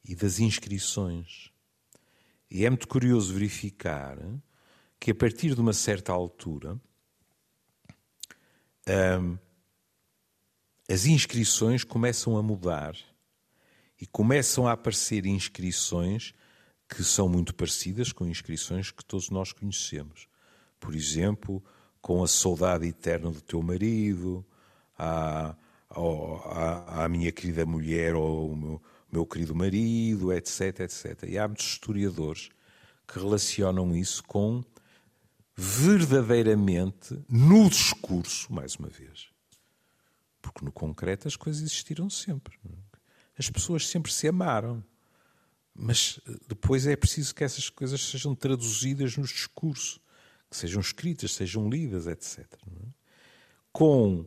[0.05, 1.51] e das inscrições.
[2.51, 4.19] E é muito curioso verificar
[4.99, 6.81] que a partir de uma certa altura.
[9.21, 9.39] Um,
[10.89, 12.97] as inscrições começam a mudar
[14.03, 16.35] e começam a aparecer inscrições
[16.89, 20.27] que são muito parecidas com inscrições que todos nós conhecemos.
[20.81, 21.63] Por exemplo,
[22.01, 24.45] com a saudade eterna do teu marido,
[24.99, 25.55] à,
[25.89, 31.23] à, à minha querida mulher ou ao meu, meu querido marido, etc, etc.
[31.29, 32.51] E há muitos historiadores
[33.07, 34.65] que relacionam isso com
[35.55, 39.29] verdadeiramente no discurso, mais uma vez,
[40.41, 42.59] porque no concreto as coisas existiram sempre.
[43.39, 44.85] As pessoas sempre se amaram.
[45.75, 50.01] Mas eh, depois é preciso que essas coisas sejam traduzidas no discurso,
[50.51, 52.47] que sejam escritas, sejam lidas, etc.
[53.73, 54.27] Com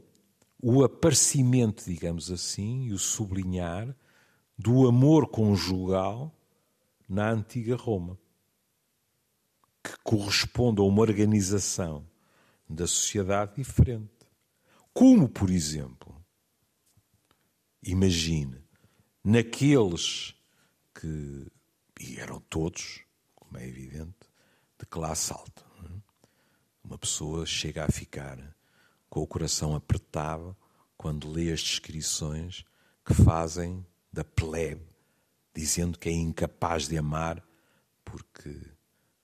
[0.61, 3.95] o aparecimento, digamos assim, e o sublinhar
[4.57, 6.35] do amor conjugal
[7.07, 8.17] na antiga Roma,
[9.83, 12.07] que corresponde a uma organização
[12.67, 14.09] da sociedade diferente.
[14.91, 16.15] Como, por exemplo,
[17.83, 18.64] imagine,
[19.25, 20.35] naqueles
[20.93, 21.51] que,
[21.99, 23.01] e eram todos,
[23.33, 24.29] como é evidente,
[24.79, 25.65] de classe alta.
[25.83, 25.89] É?
[26.83, 28.55] Uma pessoa chega a ficar
[29.09, 30.55] com o coração apertado
[30.95, 32.63] quando lê as descrições
[33.03, 33.83] que fazem
[34.13, 34.85] da plebe,
[35.55, 37.43] dizendo que é incapaz de amar
[38.03, 38.61] porque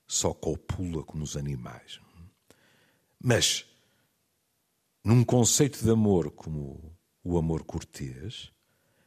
[0.08, 2.02] só copula como os animais.
[3.20, 3.66] Mas,
[5.04, 8.52] num conceito de amor como o amor cortês,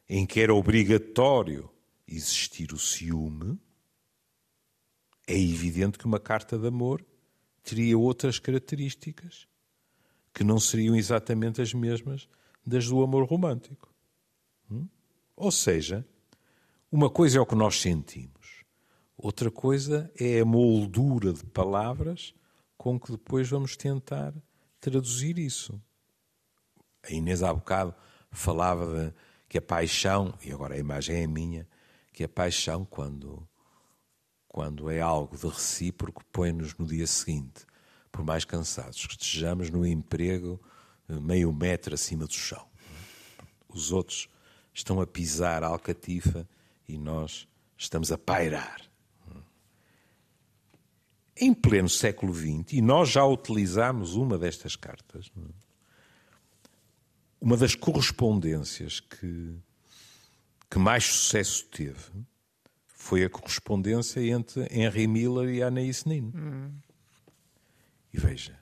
[0.08, 1.70] em que era obrigatório
[2.06, 3.58] existir o ciúme,
[5.26, 7.04] é evidente que uma carta de amor
[7.62, 9.48] teria outras características
[10.34, 12.28] que não seriam exatamente as mesmas
[12.66, 13.92] das do amor romântico.
[14.70, 14.86] Hum?
[15.36, 16.06] Ou seja,
[16.90, 18.64] uma coisa é o que nós sentimos,
[19.16, 22.34] outra coisa é a moldura de palavras
[22.76, 24.34] com que depois vamos tentar
[24.80, 25.80] traduzir isso.
[27.02, 27.94] A Inês há bocado
[28.30, 29.14] falava de,
[29.54, 31.64] que a paixão, e agora a imagem é minha,
[32.12, 33.48] que a paixão, quando,
[34.48, 37.64] quando é algo de recíproco, põe-nos no dia seguinte
[38.10, 40.60] por mais cansados que estejamos no emprego
[41.08, 42.66] eh, meio metro acima do chão.
[43.68, 44.28] Os outros
[44.72, 46.48] estão a pisar a alcatifa
[46.88, 47.46] e nós
[47.78, 48.82] estamos a pairar.
[51.36, 55.30] Em pleno século XX, e nós já utilizámos uma destas cartas,
[57.44, 59.54] uma das correspondências que,
[60.70, 62.10] que mais sucesso teve
[62.86, 66.32] foi a correspondência entre Henry Miller e Anaïs Nin.
[66.34, 66.72] Hum.
[68.14, 68.58] E veja,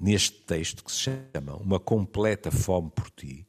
[0.00, 3.46] neste texto que se chama Uma Completa Fome por Ti,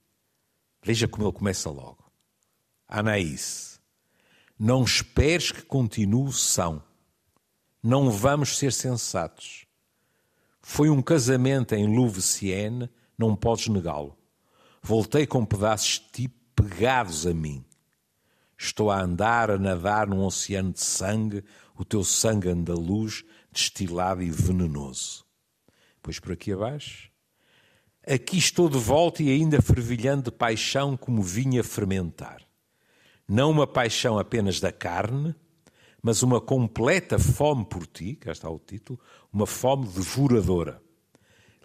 [0.83, 2.11] veja como ele começa logo.
[2.85, 3.79] Anaís,
[4.59, 6.83] não esperes que continue são.
[7.81, 9.65] Não vamos ser sensatos.
[10.61, 14.17] Foi um casamento em Louveciennes, não podes negá-lo.
[14.81, 17.65] Voltei com pedaços de ti pegados a mim.
[18.57, 21.43] Estou a andar, a nadar num oceano de sangue,
[21.75, 25.25] o teu sangue andaluz destilado e venenoso.
[26.01, 27.11] Pois por aqui abaixo.
[28.07, 32.41] Aqui estou de volta e ainda fervilhando de paixão como vinha fermentar.
[33.27, 35.35] Não uma paixão apenas da carne,
[36.01, 38.97] mas uma completa fome por ti, cá está o título,
[39.31, 40.81] uma fome devoradora.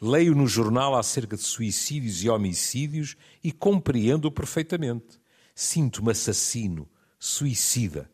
[0.05, 5.21] Leio no jornal acerca de suicídios e homicídios e compreendo perfeitamente.
[5.55, 8.11] Sinto-me assassino, suicida.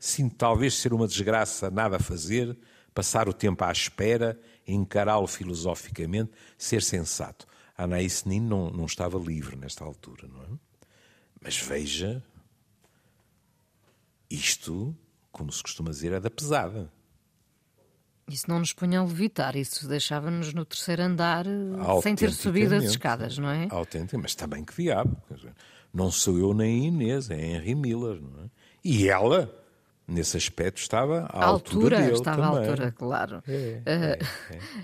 [0.00, 2.58] Sinto talvez ser uma desgraça nada a fazer,
[2.92, 7.46] passar o tempo à espera, encará-lo filosoficamente, ser sensato.
[7.76, 10.58] Anaïs Nin não, não estava livre nesta altura, não é?
[11.40, 12.20] Mas veja,
[14.28, 14.92] isto,
[15.30, 16.92] como se costuma dizer, é da pesada.
[18.28, 21.46] Isso não nos punha a levitar, isso deixava-nos no terceiro andar
[22.02, 23.66] sem ter subido as escadas, não é?
[23.70, 25.16] Autêntico, mas também que diabo.
[25.92, 28.50] Não sou eu nem a Inês, é Henry Miller, não é?
[28.84, 29.50] E ela
[30.08, 32.56] nesse aspecto estava à a altura, altura dele estava também.
[32.56, 33.42] à altura, claro.
[33.46, 34.18] É, é, é.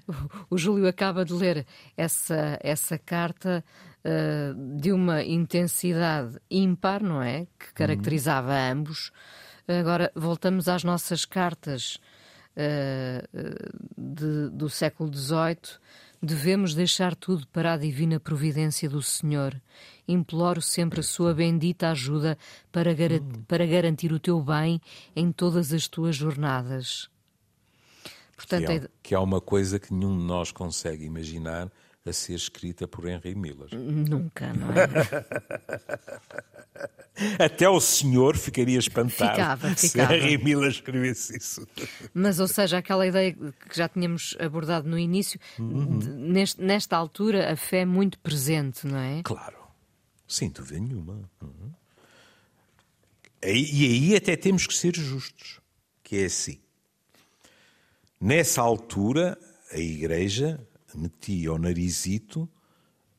[0.51, 3.65] o Júlio acaba de ler essa, essa carta
[4.05, 7.47] uh, de uma intensidade ímpar, não é?
[7.59, 8.73] Que caracterizava uhum.
[8.73, 9.11] ambos.
[9.67, 11.99] Agora voltamos às nossas cartas
[13.97, 15.79] de, do século XVIII.
[16.23, 19.61] Devemos deixar tudo para a divina providência do Senhor
[20.07, 22.39] imploro sempre a sua bendita ajuda
[22.71, 23.11] para, gar
[23.49, 24.81] para garantir o teu bem
[25.17, 27.09] em todas as tuas jornadas.
[28.37, 28.89] Portanto, que, há, é...
[29.03, 31.71] que há uma coisa que nenhum de nós consegue imaginar
[32.07, 33.75] a ser escrita por Henry Miller.
[33.75, 34.85] Nunca, não é?
[37.43, 40.13] Até o senhor ficaria espantado ficava, ficava.
[40.13, 41.67] se Henry Miller escrevesse isso.
[42.13, 45.99] Mas, ou seja, aquela ideia que já tínhamos abordado no início, uhum.
[46.29, 49.23] neste, nesta altura a fé é muito presente, não é?
[49.23, 49.57] Claro.
[50.29, 51.31] Sem dúvida nenhuma.
[51.41, 51.73] Uhum.
[53.43, 55.61] E aí até temos que ser justos,
[56.03, 56.59] que é assim.
[58.21, 59.39] Nessa altura,
[59.71, 60.61] a Igreja
[60.99, 62.49] metia o narizito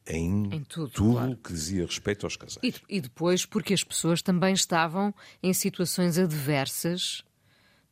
[0.07, 1.37] em, em tudo, tudo claro.
[1.37, 2.59] que dizia respeito aos casais.
[2.63, 7.23] E, e, depois porque as pessoas também estavam em situações adversas,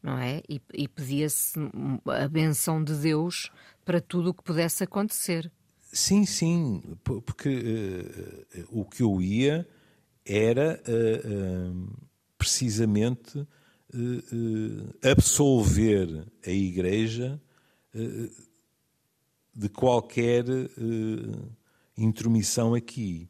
[0.02, 0.42] não é?
[0.48, 1.54] E, e pedia-se
[2.06, 3.52] a benção de Deus
[3.84, 5.52] para tudo o que pudesse acontecer.
[5.92, 9.68] Sim, sim, porque uh, o que eu ia
[10.26, 12.08] era uh, uh,
[12.38, 13.48] precisamente
[15.04, 17.40] absolver a Igreja
[19.54, 20.46] de qualquer
[21.98, 23.30] intromissão aqui.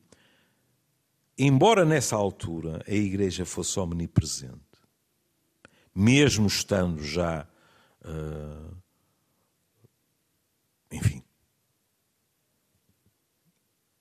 [1.37, 4.61] Embora nessa altura a Igreja fosse omnipresente,
[5.93, 7.47] mesmo estando já,
[10.91, 11.23] enfim,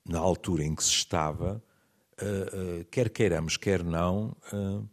[0.05, 1.63] na altura em que se estava,
[2.21, 4.87] uh, uh, quer queiramos, quer não, uh,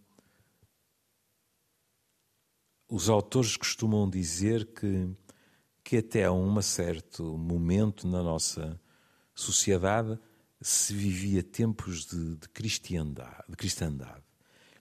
[2.89, 5.11] os autores costumam dizer que,
[5.91, 8.81] que até a um certo momento na nossa
[9.35, 10.17] sociedade
[10.61, 14.23] se vivia tempos de, de, cristiandade, de cristandade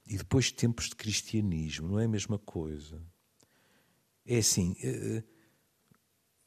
[0.05, 3.01] e depois tempos de cristianismo, não é a mesma coisa.
[4.24, 5.24] É assim, eh, eh,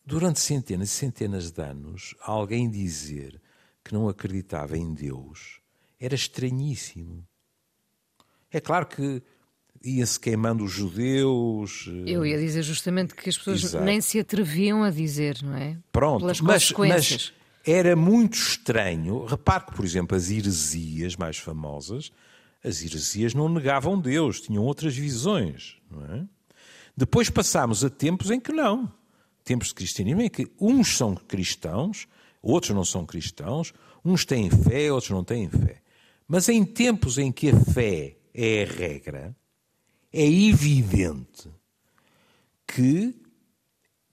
[0.06, 3.42] durante centenas e centenas de anos, alguém dizer
[3.82, 5.60] que não acreditava em Deus
[5.98, 7.26] era estranhíssimo.
[8.48, 9.24] É claro que
[9.84, 11.86] ia-se queimando os judeus.
[11.88, 13.84] Eh, Eu ia dizer justamente que as pessoas Exato.
[13.84, 15.76] nem se atreviam a dizer, não é?
[15.90, 17.32] Pronto, Pelas mas, mas
[17.64, 19.24] era muito estranho.
[19.24, 22.10] Repare que, por exemplo, as heresias mais famosas,
[22.64, 25.76] as heresias não negavam Deus, tinham outras visões.
[25.90, 26.24] Não é?
[26.96, 28.92] Depois passámos a tempos em que não.
[29.44, 32.06] Tempos de cristianismo em que uns são cristãos,
[32.40, 33.72] outros não são cristãos,
[34.04, 35.80] uns têm fé, outros não têm fé.
[36.28, 39.36] Mas em tempos em que a fé é a regra,
[40.12, 41.50] é evidente
[42.66, 43.14] que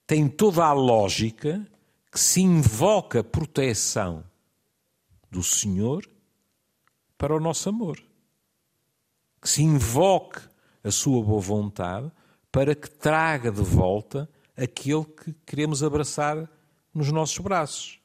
[0.08, 1.68] tem toda a lógica
[2.12, 4.24] que se invoca a proteção
[5.30, 6.10] do Senhor
[7.18, 8.02] para o nosso amor.
[9.42, 10.42] Que se invoque
[10.84, 12.12] a sua boa vontade
[12.52, 16.50] para que traga de volta aquele que queremos abraçar
[16.94, 18.00] nos nossos braços.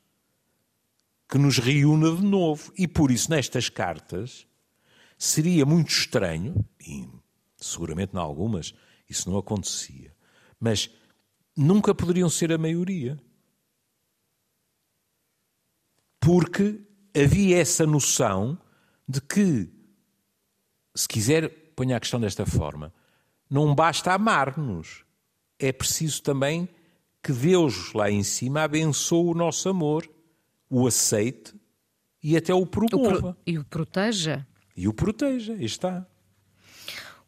[1.29, 2.73] Que nos reúna de novo.
[2.77, 4.47] E por isso, nestas cartas,
[5.17, 7.09] seria muito estranho, e
[7.65, 8.75] seguramente em algumas
[9.09, 10.15] isso não acontecia,
[10.59, 10.91] mas
[11.57, 13.19] nunca poderiam ser a maioria
[16.21, 16.81] porque
[17.15, 18.59] havia essa noção
[19.07, 19.71] de que,
[20.95, 22.93] se quiser, ponha a questão desta forma,
[23.51, 25.05] não basta amar-nos,
[25.59, 26.67] é preciso também
[27.23, 30.11] que Deus lá em cima abençoe o nosso amor,
[30.69, 31.55] o aceite
[32.23, 33.17] e até o promova.
[33.17, 33.37] O pro...
[33.47, 34.47] E o proteja.
[34.75, 36.07] E o proteja, está.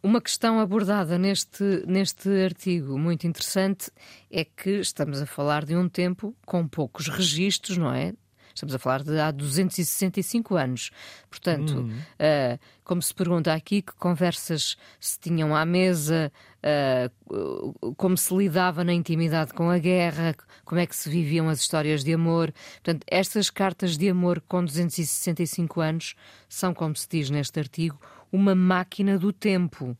[0.07, 3.90] Uma questão abordada neste, neste artigo muito interessante
[4.30, 8.12] é que estamos a falar de um tempo com poucos registros, não é?
[8.54, 10.92] Estamos a falar de há 265 anos.
[11.28, 11.90] Portanto, uhum.
[11.90, 16.32] uh, como se pergunta aqui, que conversas se tinham à mesa,
[16.62, 21.59] uh, como se lidava na intimidade com a guerra, como é que se viviam as
[21.59, 22.54] histórias de amor.
[22.74, 26.14] Portanto, estas cartas de amor com 265 anos
[26.48, 27.98] são, como se diz neste artigo,
[28.33, 29.97] uma máquina do tempo.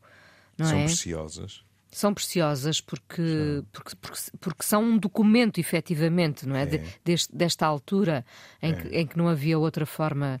[0.57, 0.85] São é?
[0.85, 1.67] preciosas
[1.97, 6.63] são preciosas porque, porque, porque, porque, são um documento, efetivamente, não é?
[6.63, 6.65] é.
[6.65, 8.25] De, deste, desta altura
[8.61, 8.75] em, é.
[8.75, 10.39] que, em que não havia outra forma.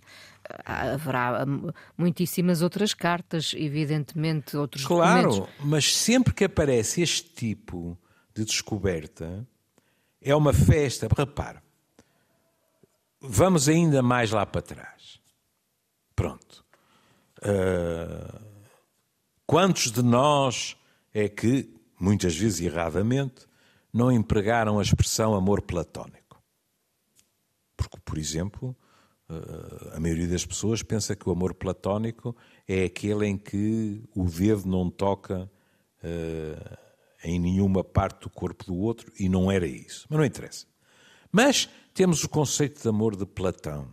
[0.63, 1.45] Ah, haverá
[1.97, 5.55] muitíssimas outras cartas, evidentemente, outros claro, documentos.
[5.55, 7.97] Claro, mas sempre que aparece este tipo
[8.33, 9.45] de descoberta,
[10.21, 11.07] é uma festa.
[11.17, 11.59] Repare,
[13.19, 15.19] vamos ainda mais lá para trás.
[16.15, 16.66] Pronto.
[17.39, 18.39] Uh,
[19.45, 20.75] quantos de nós
[21.13, 23.47] é que, muitas vezes erradamente,
[23.93, 26.41] não empregaram a expressão amor platónico.
[27.75, 28.75] Porque, por exemplo,
[29.29, 32.35] eh, a maioria das pessoas pensa que o amor platónico
[32.67, 35.51] é aquele em que o dedo não toca
[36.03, 36.77] uh,
[37.23, 40.05] em nenhuma parte do corpo do outro e não era isso.
[40.09, 40.65] Mas não interessa.
[41.31, 43.89] Mas temos o conceito de amor de Platão,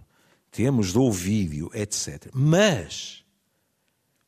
[0.50, 2.30] temos do Ovídio, etc.
[2.32, 3.23] Mas,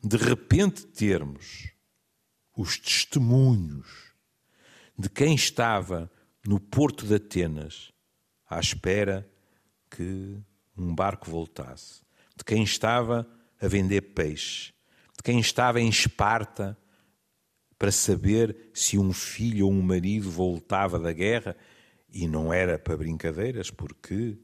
[0.07, 1.73] de repente, termos
[2.57, 4.13] os testemunhos
[4.97, 6.09] de quem estava
[6.47, 7.93] no porto de Atenas
[8.49, 9.29] à espera
[9.91, 10.41] que
[10.77, 12.03] um barco voltasse,
[12.37, 13.29] de quem estava
[13.61, 14.73] a vender peixe,
[15.17, 16.79] de quem estava em Esparta
[17.77, 21.57] para saber se um filho ou um marido voltava da guerra
[22.09, 24.39] e não era para brincadeiras, porque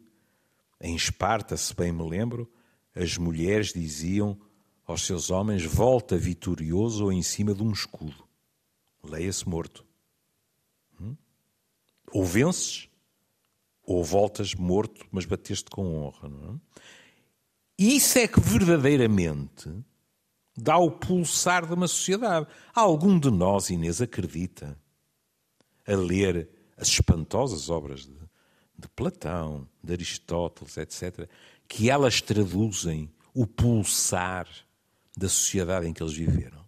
[0.81, 2.53] em Esparta, se bem me lembro,
[2.97, 4.37] as mulheres diziam
[4.87, 8.25] aos seus homens: volta vitorioso ou em cima de um escudo.
[9.03, 9.85] Leia-se morto.
[11.01, 11.17] Hum?
[12.13, 12.89] Ou vences,
[13.83, 16.29] ou voltas morto, mas bateste com honra.
[16.29, 16.83] Não é?
[17.79, 19.71] Isso é que verdadeiramente
[20.57, 22.47] dá o pulsar de uma sociedade.
[22.75, 24.79] Algum de nós, Inês, acredita
[25.87, 28.15] a ler as espantosas obras de,
[28.79, 31.29] de Platão, de Aristóteles, etc.,
[31.67, 34.47] que elas traduzem o pulsar
[35.17, 36.65] da sociedade em que eles viveram.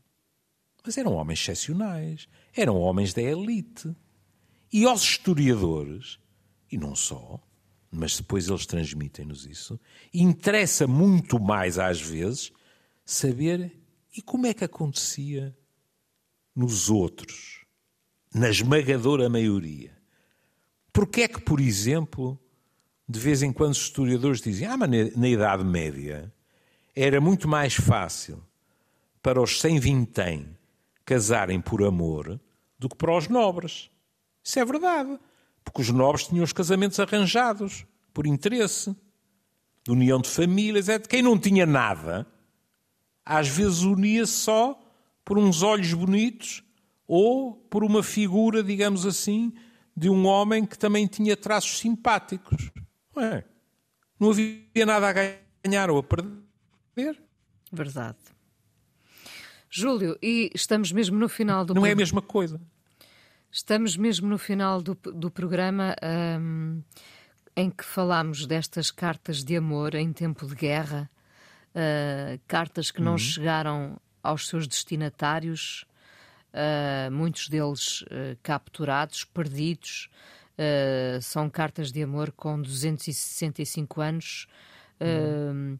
[0.84, 3.94] Mas eram homens excepcionais, eram homens da elite.
[4.72, 6.18] E aos historiadores,
[6.70, 7.40] e não só,
[7.90, 9.80] mas depois eles transmitem-nos isso,
[10.12, 12.52] interessa muito mais às vezes
[13.04, 13.80] saber
[14.16, 15.56] e como é que acontecia
[16.54, 17.64] nos outros,
[18.34, 19.96] na esmagadora maioria.
[20.92, 22.38] Porque é que, por exemplo,
[23.08, 26.33] de vez em quando os historiadores dizem, ah, mas na Idade Média
[26.94, 28.42] era muito mais fácil
[29.22, 30.56] para os sem vintém
[31.04, 32.40] casarem por amor
[32.78, 33.90] do que para os nobres.
[34.42, 35.18] Isso é verdade,
[35.64, 38.94] porque os nobres tinham os casamentos arranjados por interesse,
[39.82, 42.26] de união de famílias, é de quem não tinha nada,
[43.24, 44.78] às vezes unia-se só
[45.24, 46.62] por uns olhos bonitos
[47.06, 49.52] ou por uma figura, digamos assim,
[49.96, 52.70] de um homem que também tinha traços simpáticos.
[53.14, 53.44] Não, é?
[54.18, 55.12] não havia nada a
[55.64, 56.43] ganhar ou a perder.
[57.72, 58.18] Verdade.
[59.68, 61.74] Júlio, e estamos mesmo no final do.
[61.74, 62.60] Não é a mesma coisa.
[63.50, 65.96] Estamos mesmo no final do, do programa
[66.40, 66.80] um,
[67.56, 71.10] em que falamos destas cartas de amor em tempo de guerra,
[71.70, 73.18] uh, cartas que não uhum.
[73.18, 75.84] chegaram aos seus destinatários,
[76.52, 80.08] uh, muitos deles uh, capturados, perdidos.
[81.20, 84.46] são cartas de amor com 265 anos.
[85.00, 85.78] Uhum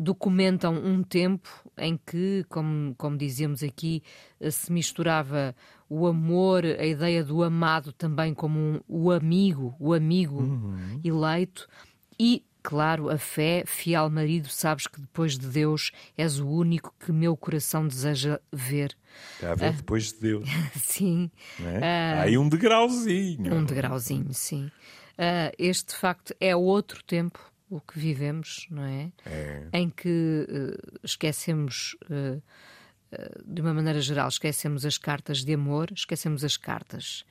[0.00, 4.02] documentam um tempo em que, como, como dizíamos aqui,
[4.50, 5.54] se misturava
[5.88, 11.00] o amor, a ideia do amado também como um, o amigo, o amigo uhum.
[11.04, 11.68] eleito
[12.18, 17.10] e Claro, a fé, fiel marido, sabes que depois de Deus és o único que
[17.10, 18.94] meu coração deseja ver.
[19.36, 20.48] Está a ver, uh, depois de Deus.
[20.76, 21.30] sim.
[21.58, 22.18] É?
[22.18, 23.54] Há aí um degrauzinho.
[23.54, 24.66] Um degrauzinho, sim.
[24.66, 29.12] Uh, este, de facto, é outro tempo o que vivemos, não é?
[29.24, 29.68] é.
[29.72, 32.42] Em que uh, esquecemos, uh,
[33.12, 37.24] uh, de uma maneira geral, esquecemos as cartas de amor, esquecemos as cartas.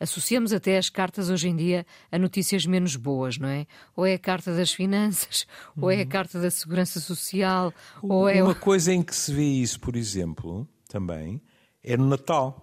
[0.00, 3.66] associamos até as cartas hoje em dia a notícias menos boas, não é?
[3.96, 5.44] Ou é a carta das finanças,
[5.76, 6.08] ou é a uhum.
[6.08, 8.42] carta da segurança social, ou é.
[8.42, 11.42] Uma coisa em que se vê isso, por exemplo, também,
[11.82, 12.60] é no Natal.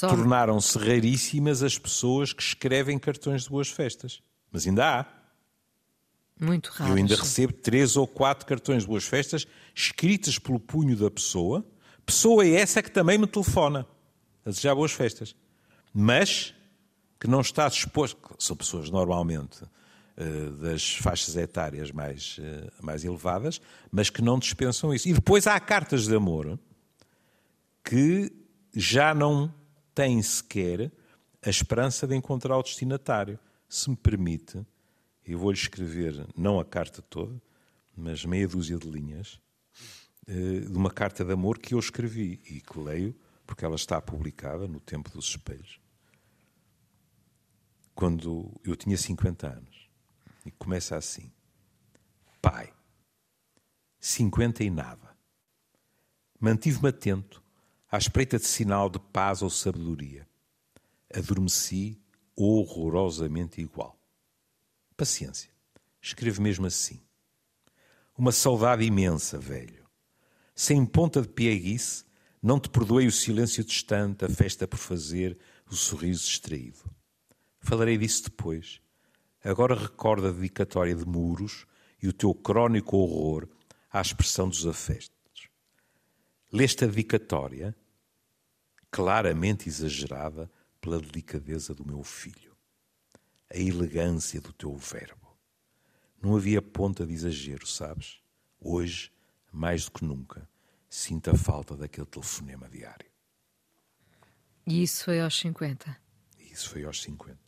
[0.00, 4.22] Tornaram-se raríssimas as pessoas que escrevem cartões de boas festas.
[4.52, 5.06] Mas ainda há.
[6.38, 6.92] Muito raro.
[6.92, 11.64] Eu ainda recebo três ou quatro cartões de boas festas escritas pelo punho da pessoa.
[12.04, 13.86] Pessoa essa que também me telefona
[14.44, 15.34] a desejar boas festas.
[15.94, 16.54] Mas
[17.18, 18.18] que não está disposto.
[18.38, 24.92] São pessoas normalmente uh, das faixas etárias mais, uh, mais elevadas, mas que não dispensam
[24.92, 25.08] isso.
[25.08, 26.58] E depois há cartas de amor
[27.84, 28.32] que
[28.74, 29.54] já não
[29.94, 30.90] têm sequer
[31.44, 33.38] a esperança de encontrar o destinatário
[33.72, 34.66] se me permite,
[35.24, 37.40] eu vou-lhe escrever, não a carta toda,
[37.96, 39.40] mas meia dúzia de linhas,
[40.26, 43.16] eh, de uma carta de amor que eu escrevi e que leio,
[43.46, 45.80] porque ela está publicada no Tempo dos Espelhos,
[47.94, 49.88] quando eu tinha 50 anos.
[50.44, 51.32] E começa assim:
[52.42, 52.70] Pai,
[53.98, 55.16] 50 e nada.
[56.38, 57.42] Mantive-me atento
[57.90, 60.28] à espreita de sinal de paz ou sabedoria.
[61.14, 62.01] Adormeci
[62.36, 63.98] horrorosamente igual.
[64.96, 65.50] Paciência.
[66.00, 67.00] Escrevo mesmo assim.
[68.16, 69.86] Uma saudade imensa, velho.
[70.54, 72.04] Sem ponta de pieguice,
[72.42, 75.38] não te perdoei o silêncio distante, a festa por fazer,
[75.70, 76.90] o sorriso distraído.
[77.60, 78.80] Falarei disso depois.
[79.44, 81.66] Agora recorda a dedicatória de muros
[82.02, 83.48] e o teu crónico horror
[83.90, 85.12] à expressão dos afetos.
[86.52, 87.74] Leste a dedicatória,
[88.90, 90.50] claramente exagerada,
[90.82, 92.54] pela delicadeza do meu filho,
[93.48, 95.38] a elegância do teu verbo.
[96.20, 98.20] Não havia ponta de exagero, sabes?
[98.60, 99.12] Hoje,
[99.50, 100.48] mais do que nunca,
[100.90, 103.06] sinto a falta daquele telefonema diário.
[104.66, 105.96] E isso foi aos 50?
[106.50, 107.38] Isso foi aos 50.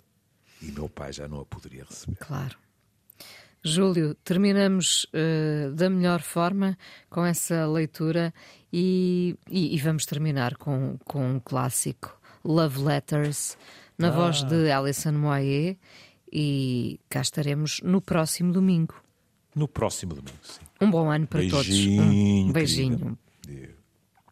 [0.62, 2.16] E meu pai já não a poderia receber.
[2.16, 2.56] Claro.
[3.64, 6.78] Júlio, terminamos uh, da melhor forma
[7.08, 8.32] com essa leitura
[8.72, 13.56] e, e, e, vamos terminar com, com um clássico Love Letters,
[13.98, 14.10] na ah.
[14.10, 15.76] voz de Alison Moyer.
[16.32, 18.94] E cá estaremos no próximo domingo.
[19.54, 20.60] No próximo domingo, sim.
[20.80, 22.14] Um bom ano para beijinho, todos.
[22.48, 23.18] Um beijinho.
[23.42, 23.83] Querida.